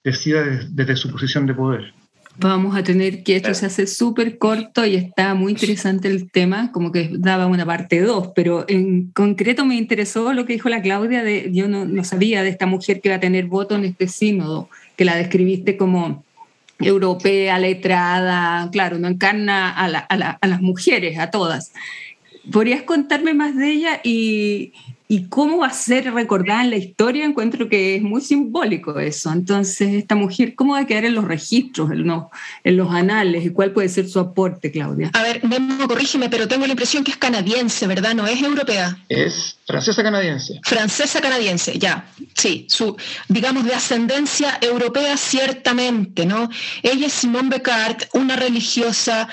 decida 0.03 0.43
desde 0.71 0.97
su 0.97 1.11
posición 1.11 1.45
de 1.45 1.55
poder. 1.55 1.93
Vamos 2.41 2.77
a 2.77 2.85
tener 2.85 3.25
que 3.25 3.35
esto 3.35 3.53
se 3.53 3.67
hace 3.67 3.89
súper 3.89 4.39
corto 4.39 4.87
y 4.87 4.95
está 4.95 5.35
muy 5.35 5.53
interesante 5.53 6.07
el 6.07 6.31
tema, 6.31 6.71
como 6.71 6.93
que 6.93 7.11
daba 7.13 7.47
una 7.47 7.67
parte 7.67 8.01
dos, 8.01 8.31
pero 8.33 8.65
en 8.69 9.11
concreto 9.11 9.65
me 9.65 9.75
interesó 9.75 10.33
lo 10.33 10.47
que 10.47 10.53
dijo 10.53 10.69
la 10.69 10.81
Claudia, 10.81 11.25
de, 11.25 11.51
yo 11.53 11.67
no, 11.67 11.85
no 11.85 12.05
sabía 12.05 12.45
de 12.45 12.51
esta 12.51 12.67
mujer 12.67 13.01
que 13.01 13.09
va 13.09 13.17
a 13.17 13.21
tener 13.21 13.47
voto 13.47 13.75
en 13.75 13.85
este 13.87 14.07
sínodo, 14.07 14.69
que 14.95 15.05
la 15.05 15.17
describiste 15.17 15.77
como 15.77 16.25
europea, 16.79 17.59
letrada, 17.59 18.71
claro, 18.71 19.01
no 19.01 19.09
encarna 19.09 19.71
a, 19.71 19.87
a, 19.87 20.39
a 20.41 20.47
las 20.47 20.61
mujeres, 20.61 21.19
a 21.19 21.31
todas. 21.31 21.73
¿Podrías 22.53 22.83
contarme 22.83 23.35
más 23.35 23.57
de 23.57 23.69
ella 23.69 24.01
y, 24.05 24.73
y 25.11 25.29
cómo 25.29 25.59
va 25.59 25.69
a 25.69 25.73
ser 25.73 26.13
recordada 26.13 26.63
en 26.63 26.71
la 26.71 26.77
historia, 26.77 27.25
encuentro 27.25 27.67
que 27.71 27.97
es 27.97 28.03
muy 28.03 28.21
simbólico 28.21 29.01
eso. 29.01 29.33
Entonces, 29.33 29.95
esta 29.95 30.15
mujer, 30.15 30.55
¿cómo 30.55 30.75
va 30.75 30.81
a 30.81 30.87
quedar 30.87 31.07
en 31.07 31.15
los 31.15 31.25
registros, 31.25 31.91
en 31.91 32.07
los, 32.07 32.25
en 32.63 32.77
los 32.77 32.93
anales? 32.93 33.47
¿Y 33.47 33.51
cuál 33.51 33.73
puede 33.73 33.89
ser 33.89 34.07
su 34.07 34.21
aporte, 34.21 34.71
Claudia? 34.71 35.11
A 35.15 35.23
ver, 35.23 35.43
Memo, 35.45 35.89
corrígeme, 35.89 36.29
pero 36.29 36.47
tengo 36.47 36.67
la 36.67 36.73
impresión 36.73 37.05
que 37.05 37.13
es 37.13 37.17
canadiense, 37.17 37.87
¿verdad? 37.87 38.15
¿No 38.15 38.27
es 38.27 38.43
europea? 38.43 38.99
Es 39.09 39.57
francesa 39.67 40.03
canadiense. 40.03 40.61
Francesa 40.63 41.23
canadiense, 41.23 41.79
ya. 41.79 42.07
Sí, 42.35 42.67
su, 42.69 42.95
digamos, 43.29 43.65
de 43.65 43.75
ascendencia 43.75 44.59
europea, 44.61 45.17
ciertamente, 45.17 46.27
¿no? 46.27 46.51
Ella 46.83 47.07
es 47.07 47.15
Simone 47.15 47.49
Becart, 47.49 48.05
una 48.13 48.37
religiosa 48.37 49.29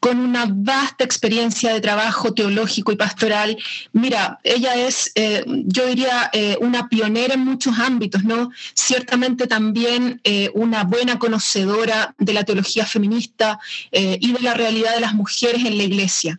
con 0.00 0.18
una 0.18 0.46
vasta 0.48 1.04
experiencia 1.04 1.72
de 1.72 1.80
trabajo 1.80 2.34
teológico 2.34 2.92
y 2.92 2.96
pastoral. 2.96 3.56
Mira, 3.92 4.38
ella 4.44 4.74
es, 4.74 5.12
eh, 5.14 5.44
yo 5.46 5.86
diría, 5.86 6.30
eh, 6.32 6.56
una 6.60 6.88
pionera 6.88 7.34
en 7.34 7.40
muchos 7.40 7.78
ámbitos, 7.78 8.24
¿no? 8.24 8.50
Ciertamente 8.74 9.46
también 9.46 10.20
eh, 10.24 10.50
una 10.54 10.84
buena 10.84 11.18
conocedora 11.18 12.14
de 12.18 12.32
la 12.32 12.44
teología 12.44 12.86
feminista 12.86 13.58
y 13.90 14.32
de 14.32 14.40
la 14.40 14.54
realidad 14.54 14.94
de 14.94 15.00
las 15.00 15.14
mujeres 15.14 15.64
en 15.64 15.76
la 15.76 15.84
iglesia. 15.84 16.38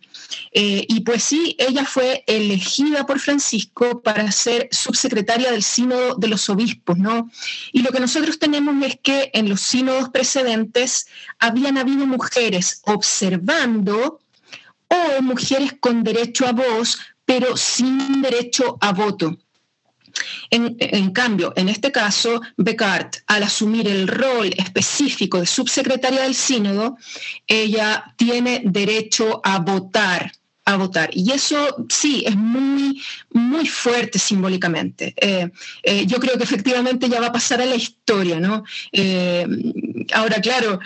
y 0.52 1.00
pues 1.00 1.24
sí, 1.24 1.56
ella 1.58 1.84
fue 1.84 2.24
elegida 2.26 3.06
por 3.06 3.18
Francisco 3.18 4.02
para 4.02 4.30
ser 4.32 4.68
subsecretaria 4.70 5.50
del 5.50 5.62
Sínodo 5.62 6.16
de 6.16 6.28
los 6.28 6.48
Obispos, 6.48 6.98
¿no? 6.98 7.30
Y 7.72 7.82
lo 7.82 7.90
que 7.90 8.00
nosotros 8.00 8.38
tenemos 8.38 8.74
es 8.84 8.98
que 9.02 9.30
en 9.34 9.48
los 9.48 9.60
sínodos 9.60 10.08
precedentes 10.10 11.06
habían 11.38 11.78
habido 11.78 12.06
mujeres 12.06 12.80
o 14.88 15.22
mujeres 15.22 15.74
con 15.80 16.02
derecho 16.02 16.46
a 16.46 16.52
voz, 16.52 16.98
pero 17.24 17.56
sin 17.56 18.22
derecho 18.22 18.76
a 18.80 18.92
voto. 18.92 19.36
En, 20.50 21.12
cambio, 21.12 21.52
en 21.56 21.68
este 21.68 21.92
caso, 21.92 22.40
Becart, 22.56 23.18
al 23.28 23.44
asumir 23.44 23.86
el 23.86 24.08
rol 24.08 24.52
específico 24.56 25.38
de 25.38 25.46
subsecretaria 25.46 26.22
del 26.22 26.34
sínodo, 26.34 26.96
ella 27.46 28.12
tiene 28.16 28.62
derecho 28.64 29.40
a 29.44 29.60
votar 29.60 30.32
a 30.70 30.76
votar. 30.76 31.10
Y 31.12 31.32
eso 31.32 31.86
sí, 31.88 32.24
es 32.26 32.36
muy, 32.36 33.02
muy 33.30 33.66
fuerte 33.66 34.18
simbólicamente. 34.18 35.14
Eh, 35.16 35.50
eh, 35.82 36.06
yo 36.06 36.18
creo 36.18 36.36
que 36.36 36.44
efectivamente 36.44 37.08
ya 37.08 37.20
va 37.20 37.28
a 37.28 37.32
pasar 37.32 37.60
a 37.60 37.66
la 37.66 37.76
historia, 37.76 38.40
¿no? 38.40 38.64
Eh, 38.92 39.46
ahora, 40.12 40.40
claro, 40.40 40.80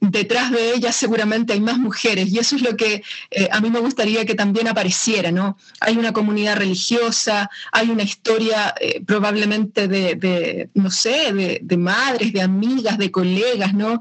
detrás 0.00 0.50
de 0.52 0.74
ella 0.74 0.92
seguramente 0.92 1.52
hay 1.52 1.60
más 1.60 1.78
mujeres 1.78 2.30
y 2.30 2.38
eso 2.38 2.56
es 2.56 2.62
lo 2.62 2.76
que 2.76 3.02
a 3.50 3.60
mí 3.60 3.70
me 3.70 3.80
gustaría 3.80 4.24
que 4.24 4.34
también 4.34 4.68
apareciera, 4.68 5.32
¿no? 5.32 5.56
Hay 5.80 5.96
una 5.96 6.12
comunidad 6.12 6.56
religiosa, 6.56 7.50
hay 7.72 7.90
una 7.90 8.04
historia 8.04 8.74
probablemente 9.06 9.88
de, 9.88 10.68
no 10.74 10.90
sé, 10.90 11.32
de, 11.32 11.60
de, 11.62 11.76
madres, 11.76 12.32
de 12.32 12.42
amigas, 12.42 12.98
de 12.98 13.10
colegas, 13.10 13.74
¿no? 13.74 14.00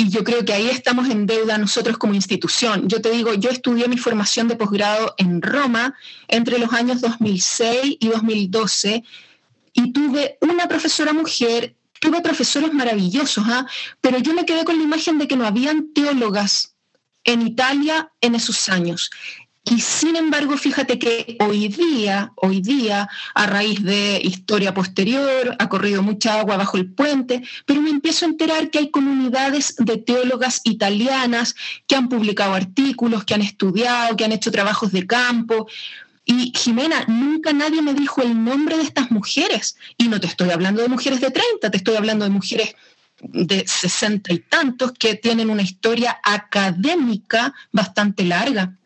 Y 0.00 0.08
yo 0.08 0.24
creo 0.24 0.46
que 0.46 0.54
ahí 0.54 0.66
estamos 0.70 1.10
en 1.10 1.26
deuda 1.26 1.58
nosotros 1.58 1.98
como 1.98 2.14
institución. 2.14 2.88
Yo 2.88 3.02
te 3.02 3.10
digo, 3.10 3.34
yo 3.34 3.50
estudié 3.50 3.86
mi 3.86 3.98
formación 3.98 4.48
de 4.48 4.56
posgrado 4.56 5.14
en 5.18 5.42
Roma 5.42 5.94
entre 6.26 6.58
los 6.58 6.72
años 6.72 7.02
2006 7.02 7.98
y 8.00 8.08
2012 8.08 9.04
y 9.74 9.92
tuve 9.92 10.38
una 10.40 10.66
profesora 10.68 11.12
mujer, 11.12 11.76
tuve 12.00 12.22
profesores 12.22 12.72
maravillosos, 12.72 13.44
¿ah? 13.46 13.66
pero 14.00 14.16
yo 14.16 14.32
me 14.32 14.46
quedé 14.46 14.64
con 14.64 14.78
la 14.78 14.84
imagen 14.84 15.18
de 15.18 15.28
que 15.28 15.36
no 15.36 15.46
habían 15.46 15.92
teólogas 15.92 16.74
en 17.24 17.46
Italia 17.46 18.10
en 18.22 18.34
esos 18.34 18.70
años. 18.70 19.10
Y 19.64 19.80
sin 19.80 20.16
embargo, 20.16 20.56
fíjate 20.56 20.98
que 20.98 21.36
hoy 21.38 21.68
día, 21.68 22.32
hoy 22.36 22.62
día, 22.62 23.08
a 23.34 23.46
raíz 23.46 23.82
de 23.82 24.18
historia 24.22 24.72
posterior, 24.72 25.54
ha 25.58 25.68
corrido 25.68 26.02
mucha 26.02 26.40
agua 26.40 26.56
bajo 26.56 26.78
el 26.78 26.90
puente, 26.90 27.42
pero 27.66 27.82
me 27.82 27.90
empiezo 27.90 28.24
a 28.24 28.30
enterar 28.30 28.70
que 28.70 28.78
hay 28.78 28.90
comunidades 28.90 29.76
de 29.76 29.98
teólogas 29.98 30.62
italianas 30.64 31.54
que 31.86 31.94
han 31.94 32.08
publicado 32.08 32.54
artículos, 32.54 33.24
que 33.24 33.34
han 33.34 33.42
estudiado, 33.42 34.16
que 34.16 34.24
han 34.24 34.32
hecho 34.32 34.50
trabajos 34.50 34.92
de 34.92 35.06
campo. 35.06 35.68
Y 36.24 36.52
Jimena, 36.56 37.04
nunca 37.06 37.52
nadie 37.52 37.82
me 37.82 37.92
dijo 37.92 38.22
el 38.22 38.42
nombre 38.42 38.78
de 38.78 38.84
estas 38.84 39.10
mujeres. 39.10 39.76
Y 39.98 40.08
no 40.08 40.18
te 40.20 40.26
estoy 40.26 40.50
hablando 40.50 40.80
de 40.80 40.88
mujeres 40.88 41.20
de 41.20 41.30
30, 41.30 41.70
te 41.70 41.76
estoy 41.76 41.96
hablando 41.96 42.24
de 42.24 42.30
mujeres 42.30 42.74
de 43.22 43.66
60 43.66 44.32
y 44.32 44.38
tantos 44.38 44.92
que 44.92 45.16
tienen 45.16 45.50
una 45.50 45.62
historia 45.62 46.18
académica 46.24 47.52
bastante 47.70 48.24
larga. 48.24 48.78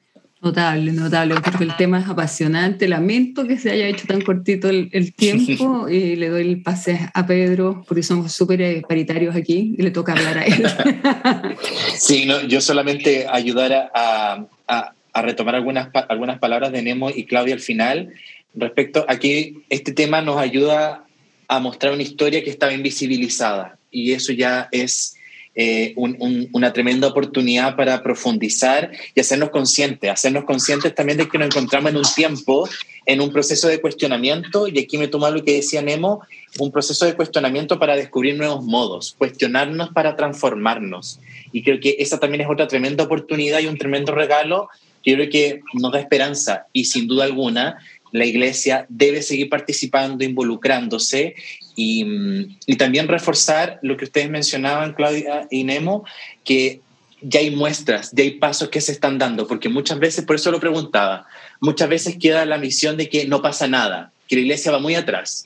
Notable, 0.45 0.93
notable, 0.93 1.37
porque 1.43 1.65
el 1.65 1.75
tema 1.77 2.01
es 2.01 2.07
apasionante. 2.07 2.87
Lamento 2.87 3.47
que 3.47 3.57
se 3.57 3.71
haya 3.71 3.89
hecho 3.89 4.07
tan 4.07 4.21
cortito 4.21 4.69
el, 4.69 5.15
tiempo 5.17 5.89
y 5.89 6.17
le 6.17 6.29
doy 6.29 6.43
el 6.43 6.63
pase 6.63 7.09
a 7.15 7.27
Pedro, 7.27 7.83
porque 7.89 8.03
somos 8.03 8.33
súper 8.33 8.83
paritarios 8.83 9.35
aquí 9.35 9.75
y 9.79 9.83
le 9.83 9.91
toca 9.91 10.13
hablar 10.13 10.39
a 10.39 10.45
él. 10.45 10.67
Sí, 11.97 12.27
no, 12.27 12.43
yo 12.43 12.61
solamente 12.61 13.27
ayudar 13.31 13.91
a, 13.95 14.47
a, 14.69 15.23
retomar 15.23 15.55
algunas, 15.55 15.89
algunas 16.09 16.39
palabras 16.39 16.73
de 16.73 16.83
Nemo 16.83 17.09
y 17.09 17.25
Claudia 17.25 17.55
al 17.55 17.61
final. 17.61 18.13
Respecto 18.55 19.07
a 19.09 19.19
que 19.19 19.55
este 19.71 19.93
tema 19.93 20.21
nos 20.21 20.37
ayuda 20.37 21.05
a 21.49 21.59
mostrar 21.61 21.95
una 21.95 22.03
historia 22.03 22.45
que 22.45 22.51
estaba 22.51 22.75
invisibilizada 22.75 23.79
y 23.91 24.13
eso 24.13 24.33
ya 24.33 24.69
es 24.73 25.17
eh, 25.57 25.95
una 25.97 26.73
tremenda 26.73 27.07
oportunidad 27.07 27.77
para 27.77 28.03
profundizar 28.03 28.91
y 29.15 29.21
hacernos 29.21 29.51
conscientes, 29.51 30.11
hacernos 30.11 30.45
conscientes 30.45 30.95
también 30.95 31.19
de 31.19 31.29
que 31.29 31.39
nos 31.39 31.47
encontramos 31.47 31.93
en 31.93 31.97
un 31.99 32.05
tiempo, 32.15 32.69
en 33.07 33.21
un 33.21 33.33
proceso 33.33 33.69
de 33.69 33.81
cuestionamiento, 33.81 34.67
y 34.67 34.79
aquí 34.79 34.99
me 34.99 35.07
toma 35.07 35.31
lo 35.31 35.45
que 35.45 35.55
decía 35.55 35.81
Nemo, 35.81 36.23
un 36.59 36.73
proceso 36.73 37.07
de 37.07 37.15
cuestionamiento 37.15 37.79
para 37.79 37.95
descubrir 37.95 38.37
nuevos 38.37 38.65
modos, 38.65 39.15
cuestionarnos 39.17 39.91
para 39.91 40.17
transformarnos. 40.17 41.21
Y 41.53 41.63
creo 41.63 41.79
que 41.79 41.97
esa 42.01 42.19
también 42.19 42.41
es 42.41 42.49
otra 42.51 42.67
tremenda 42.67 43.05
oportunidad 43.05 43.61
y 43.61 43.67
un 43.67 43.79
tremendo 43.79 44.13
regalo 44.13 44.69
que 45.05 45.15
creo 45.15 45.31
que 45.31 45.61
nos 45.75 45.93
da 45.93 46.01
esperanza 46.01 46.67
y 46.73 46.87
sin 46.87 47.07
duda 47.07 47.25
alguna 47.25 47.79
la 48.15 48.25
iglesia 48.25 48.87
debe 48.89 49.23
seguir 49.23 49.49
participando, 49.49 50.25
involucrándose 50.25 51.35
y, 51.77 52.77
también 52.77 53.09
reforzar 53.09 53.79
lo 53.83 53.97
que 53.97 54.05
ustedes 54.05 54.31
mencionaban, 54.31 54.95
Claudia 54.95 55.47
y 55.51 55.65
Nemo, 55.65 56.05
que 56.45 56.81
ya 57.21 57.41
hay 57.41 57.51
muestras, 57.51 58.11
ya 58.13 58.23
hay 58.23 58.33
pasos 58.33 58.69
que 58.69 58.81
se 58.81 58.93
están 58.93 59.19
dando, 59.19 59.47
porque 59.47 59.69
muchas 59.69 59.99
veces, 59.99 60.25
por 60.25 60.37
eso 60.37 60.51
lo 60.51 60.61
preguntaba, 60.61 61.27
muchas 61.61 61.89
veces 61.89 62.17
queda 62.21 62.45
la 62.45 62.59
misión 62.59 62.97
de 62.97 63.09
que 63.09 63.27
no 63.27 63.41
pasa 63.41 63.67
nada, 63.67 64.13
que 64.29 64.37
la 64.37 64.43
iglesia 64.43 64.73
va 64.73 64.79
muy 64.79 64.95
atrás. 64.95 65.45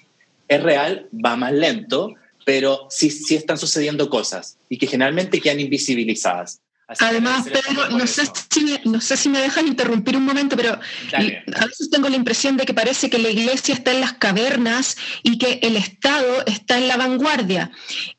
Es 0.48 0.62
real, 0.62 1.06
va 1.12 1.36
más 1.36 1.52
lento, 1.52 2.14
pero 2.44 2.86
sí, 2.90 3.10
sí 3.10 3.34
están 3.34 3.58
sucediendo 3.58 4.08
cosas 4.08 4.56
y 4.68 4.78
que 4.78 4.86
generalmente 4.86 5.40
quedan 5.40 5.60
invisibilizadas. 5.60 6.60
Además, 7.00 7.44
Pedro, 7.44 7.90
no 7.90 8.06
sé, 8.06 8.22
si 8.50 8.64
me, 8.64 8.80
no 8.86 9.00
sé 9.02 9.18
si 9.18 9.28
me 9.28 9.40
dejas 9.40 9.66
interrumpir 9.66 10.16
un 10.16 10.24
momento, 10.24 10.56
pero 10.56 10.72
a 10.72 11.66
veces 11.66 11.90
tengo 11.90 12.08
la 12.08 12.16
impresión 12.16 12.56
de 12.56 12.64
que 12.64 12.72
parece 12.72 13.10
que 13.10 13.18
la 13.18 13.28
iglesia 13.28 13.74
está 13.74 13.92
en 13.92 14.00
las 14.00 14.14
cavernas 14.14 14.96
y 15.22 15.36
que 15.36 15.60
el 15.62 15.76
Estado 15.76 16.46
está 16.46 16.78
en 16.78 16.88
la 16.88 16.96
vanguardia. 16.96 17.70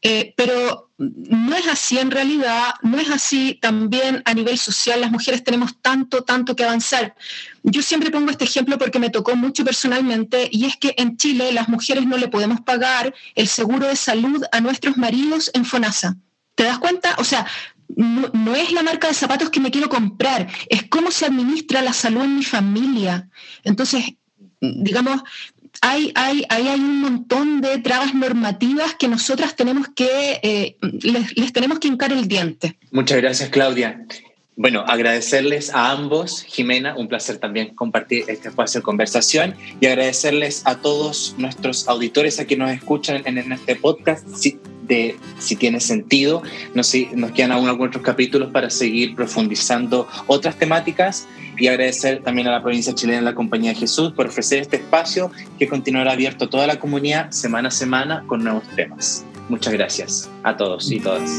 Eh, 0.03 0.35
pero 0.37 0.91
no 0.99 1.55
es 1.55 1.67
así 1.67 1.97
en 1.97 2.11
realidad, 2.11 2.75
no 2.83 2.99
es 2.99 3.09
así 3.09 3.57
también 3.59 4.21
a 4.25 4.35
nivel 4.35 4.59
social. 4.59 5.01
Las 5.01 5.11
mujeres 5.11 5.43
tenemos 5.43 5.81
tanto, 5.81 6.23
tanto 6.23 6.55
que 6.55 6.63
avanzar. 6.63 7.15
Yo 7.63 7.81
siempre 7.81 8.11
pongo 8.11 8.29
este 8.29 8.45
ejemplo 8.45 8.77
porque 8.77 8.99
me 8.99 9.09
tocó 9.09 9.35
mucho 9.35 9.65
personalmente 9.65 10.47
y 10.51 10.65
es 10.65 10.77
que 10.77 10.93
en 10.97 11.17
Chile 11.17 11.53
las 11.53 11.69
mujeres 11.69 12.05
no 12.05 12.17
le 12.17 12.27
podemos 12.27 12.61
pagar 12.61 13.15
el 13.33 13.47
seguro 13.47 13.87
de 13.87 13.95
salud 13.95 14.43
a 14.51 14.61
nuestros 14.61 14.95
maridos 14.95 15.49
en 15.55 15.65
FONASA. 15.65 16.17
¿Te 16.53 16.65
das 16.65 16.77
cuenta? 16.77 17.15
O 17.17 17.23
sea, 17.23 17.47
no, 17.95 18.55
es 18.55 18.71
la 18.71 18.83
marca 18.83 19.07
de 19.07 19.13
zapatos 19.13 19.49
que 19.49 19.59
me 19.59 19.71
quiero 19.71 19.89
comprar, 19.89 20.47
es 20.69 20.83
cómo 20.83 21.11
se 21.11 21.25
administra 21.25 21.81
la 21.81 21.93
salud 21.93 22.23
en 22.23 22.37
mi 22.37 22.43
familia. 22.43 23.29
Entonces, 23.63 24.13
digamos, 24.61 25.21
hay, 25.81 26.11
hay, 26.15 26.45
hay, 26.49 26.67
un 26.79 27.01
montón 27.01 27.61
de 27.61 27.77
trabas 27.79 28.13
normativas 28.13 28.95
que 28.95 29.07
nosotras 29.07 29.55
tenemos 29.55 29.87
que, 29.95 30.39
eh, 30.43 30.77
les, 30.81 31.37
les, 31.37 31.53
tenemos 31.53 31.79
que 31.79 31.87
hincar 31.87 32.11
el 32.11 32.27
diente. 32.27 32.77
Muchas 32.91 33.17
gracias, 33.17 33.49
Claudia. 33.49 34.05
Bueno, 34.55 34.81
agradecerles 34.85 35.73
a 35.73 35.91
ambos, 35.91 36.43
Jimena, 36.43 36.95
un 36.97 37.07
placer 37.07 37.37
también 37.37 37.75
compartir 37.75 38.25
este 38.27 38.49
espacio 38.49 38.81
de 38.81 38.83
conversación 38.83 39.55
y 39.79 39.85
agradecerles 39.85 40.63
a 40.65 40.79
todos 40.79 41.35
nuestros 41.37 41.87
auditores 41.87 42.41
a 42.41 42.45
que 42.45 42.57
nos 42.57 42.69
escuchan 42.71 43.21
en, 43.23 43.37
en 43.37 43.53
este 43.53 43.77
podcast. 43.77 44.27
Si, 44.35 44.59
de 44.89 45.15
si 45.37 45.55
tiene 45.55 45.79
sentido. 45.79 46.43
Nos, 46.73 46.93
nos 47.13 47.31
quedan 47.31 47.53
aún 47.53 47.69
algunos 47.69 47.91
otros 47.91 48.03
capítulos 48.03 48.51
para 48.51 48.69
seguir 48.69 49.15
profundizando 49.15 50.07
otras 50.27 50.57
temáticas 50.57 51.27
y 51.57 51.67
agradecer 51.67 52.21
también 52.23 52.47
a 52.47 52.51
la 52.51 52.61
provincia 52.61 52.93
chilena, 52.93 53.21
la 53.21 53.35
Compañía 53.35 53.71
de 53.71 53.79
Jesús, 53.79 54.11
por 54.11 54.27
ofrecer 54.27 54.59
este 54.59 54.77
espacio 54.77 55.31
que 55.57 55.67
continuará 55.67 56.11
abierto 56.13 56.45
a 56.45 56.49
toda 56.49 56.67
la 56.67 56.79
comunidad 56.79 57.31
semana 57.31 57.69
a 57.69 57.71
semana 57.71 58.23
con 58.27 58.43
nuevos 58.43 58.63
temas. 58.75 59.25
Muchas 59.47 59.73
gracias 59.73 60.29
a 60.43 60.57
todos 60.57 60.91
y 60.91 60.99
todas. 60.99 61.29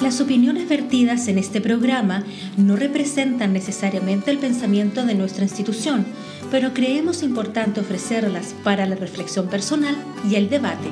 Las 0.00 0.20
opiniones 0.20 0.68
vertidas 0.68 1.28
en 1.28 1.38
este 1.38 1.60
programa 1.60 2.24
no 2.56 2.76
representan 2.76 3.52
necesariamente 3.52 4.30
el 4.30 4.38
pensamiento 4.38 5.06
de 5.06 5.14
nuestra 5.14 5.44
institución 5.44 6.04
pero 6.52 6.74
creemos 6.74 7.22
importante 7.22 7.80
ofrecerlas 7.80 8.54
para 8.62 8.84
la 8.84 8.94
reflexión 8.94 9.48
personal 9.48 9.96
y 10.28 10.34
el 10.34 10.50
debate. 10.50 10.90